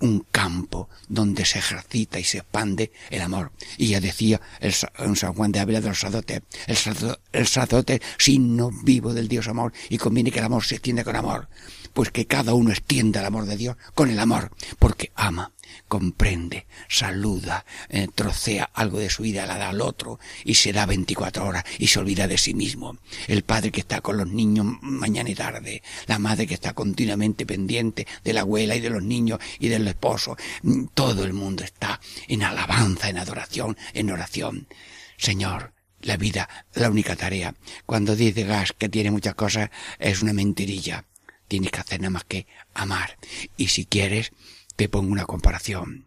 [0.00, 3.52] un campo donde se ejercita y se expande el amor.
[3.76, 9.14] Y ya decía el, San Juan de Ávila de los el, el sacerdote signo vivo
[9.14, 11.48] del Dios amor y conviene que el amor se extiende con amor.
[11.92, 15.52] Pues que cada uno extienda el amor de Dios con el amor, porque ama,
[15.88, 20.86] comprende, saluda, eh, trocea algo de su vida, la da al otro y se da
[20.86, 22.98] 24 horas y se olvida de sí mismo.
[23.28, 27.46] El padre que está con los niños mañana y tarde, la madre que está continuamente
[27.46, 30.36] pendiente de la abuela y de los niños y del esposo.
[30.62, 34.68] Mm, Todo el mundo está en alabanza, en adoración, en oración.
[35.16, 37.54] Señor, la vida, la única tarea.
[37.86, 41.04] Cuando dice Gas que tiene muchas cosas, es una mentirilla.
[41.48, 43.18] Tienes que hacer nada más que amar.
[43.56, 44.32] Y si quieres,
[44.80, 46.06] te pongo una comparación.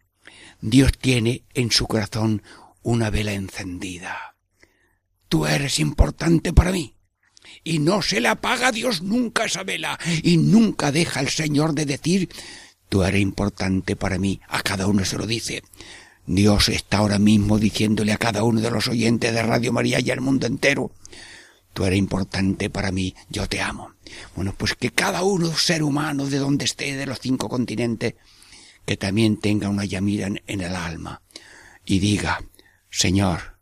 [0.59, 2.41] Dios tiene en su corazón
[2.81, 4.35] una vela encendida.
[5.29, 6.95] Tú eres importante para mí.
[7.63, 9.99] Y no se le apaga Dios nunca esa vela.
[10.23, 12.29] Y nunca deja el Señor de decir,
[12.89, 14.41] tú eres importante para mí.
[14.47, 15.61] A cada uno se lo dice.
[16.25, 20.09] Dios está ahora mismo diciéndole a cada uno de los oyentes de Radio María y
[20.09, 20.89] al mundo entero,
[21.73, 23.91] tú eres importante para mí, yo te amo.
[24.35, 28.15] Bueno, pues que cada uno, ser humano, de donde esté, de los cinco continentes,
[28.85, 31.21] que también tenga una llamida en, el alma
[31.85, 32.43] y diga,
[32.89, 33.57] Señor,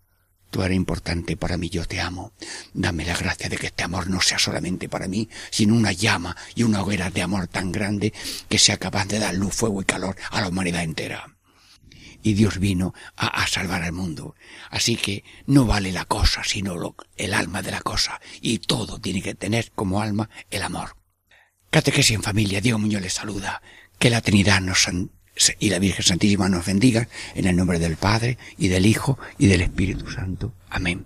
[0.49, 2.33] tú eres importante para mí, yo te amo.
[2.73, 6.35] Dame la gracia de que este amor no sea solamente para mí, sino una llama
[6.55, 8.13] y una hoguera de amor tan grande
[8.49, 11.35] que sea capaz de dar luz, fuego y calor a la humanidad entera.
[12.23, 14.35] Y Dios vino a, a salvar al mundo.
[14.69, 18.21] Así que no vale la cosa, sino lo, el alma de la cosa.
[18.41, 20.95] Y todo tiene que tener como alma el amor.
[21.71, 23.61] Catequesis en familia, Dios Muñoz les saluda.
[24.01, 24.89] Que la Trinidad nos
[25.59, 29.45] y la Virgen Santísima nos bendiga en el nombre del Padre y del Hijo y
[29.45, 30.55] del Espíritu Santo.
[30.71, 31.05] Amén.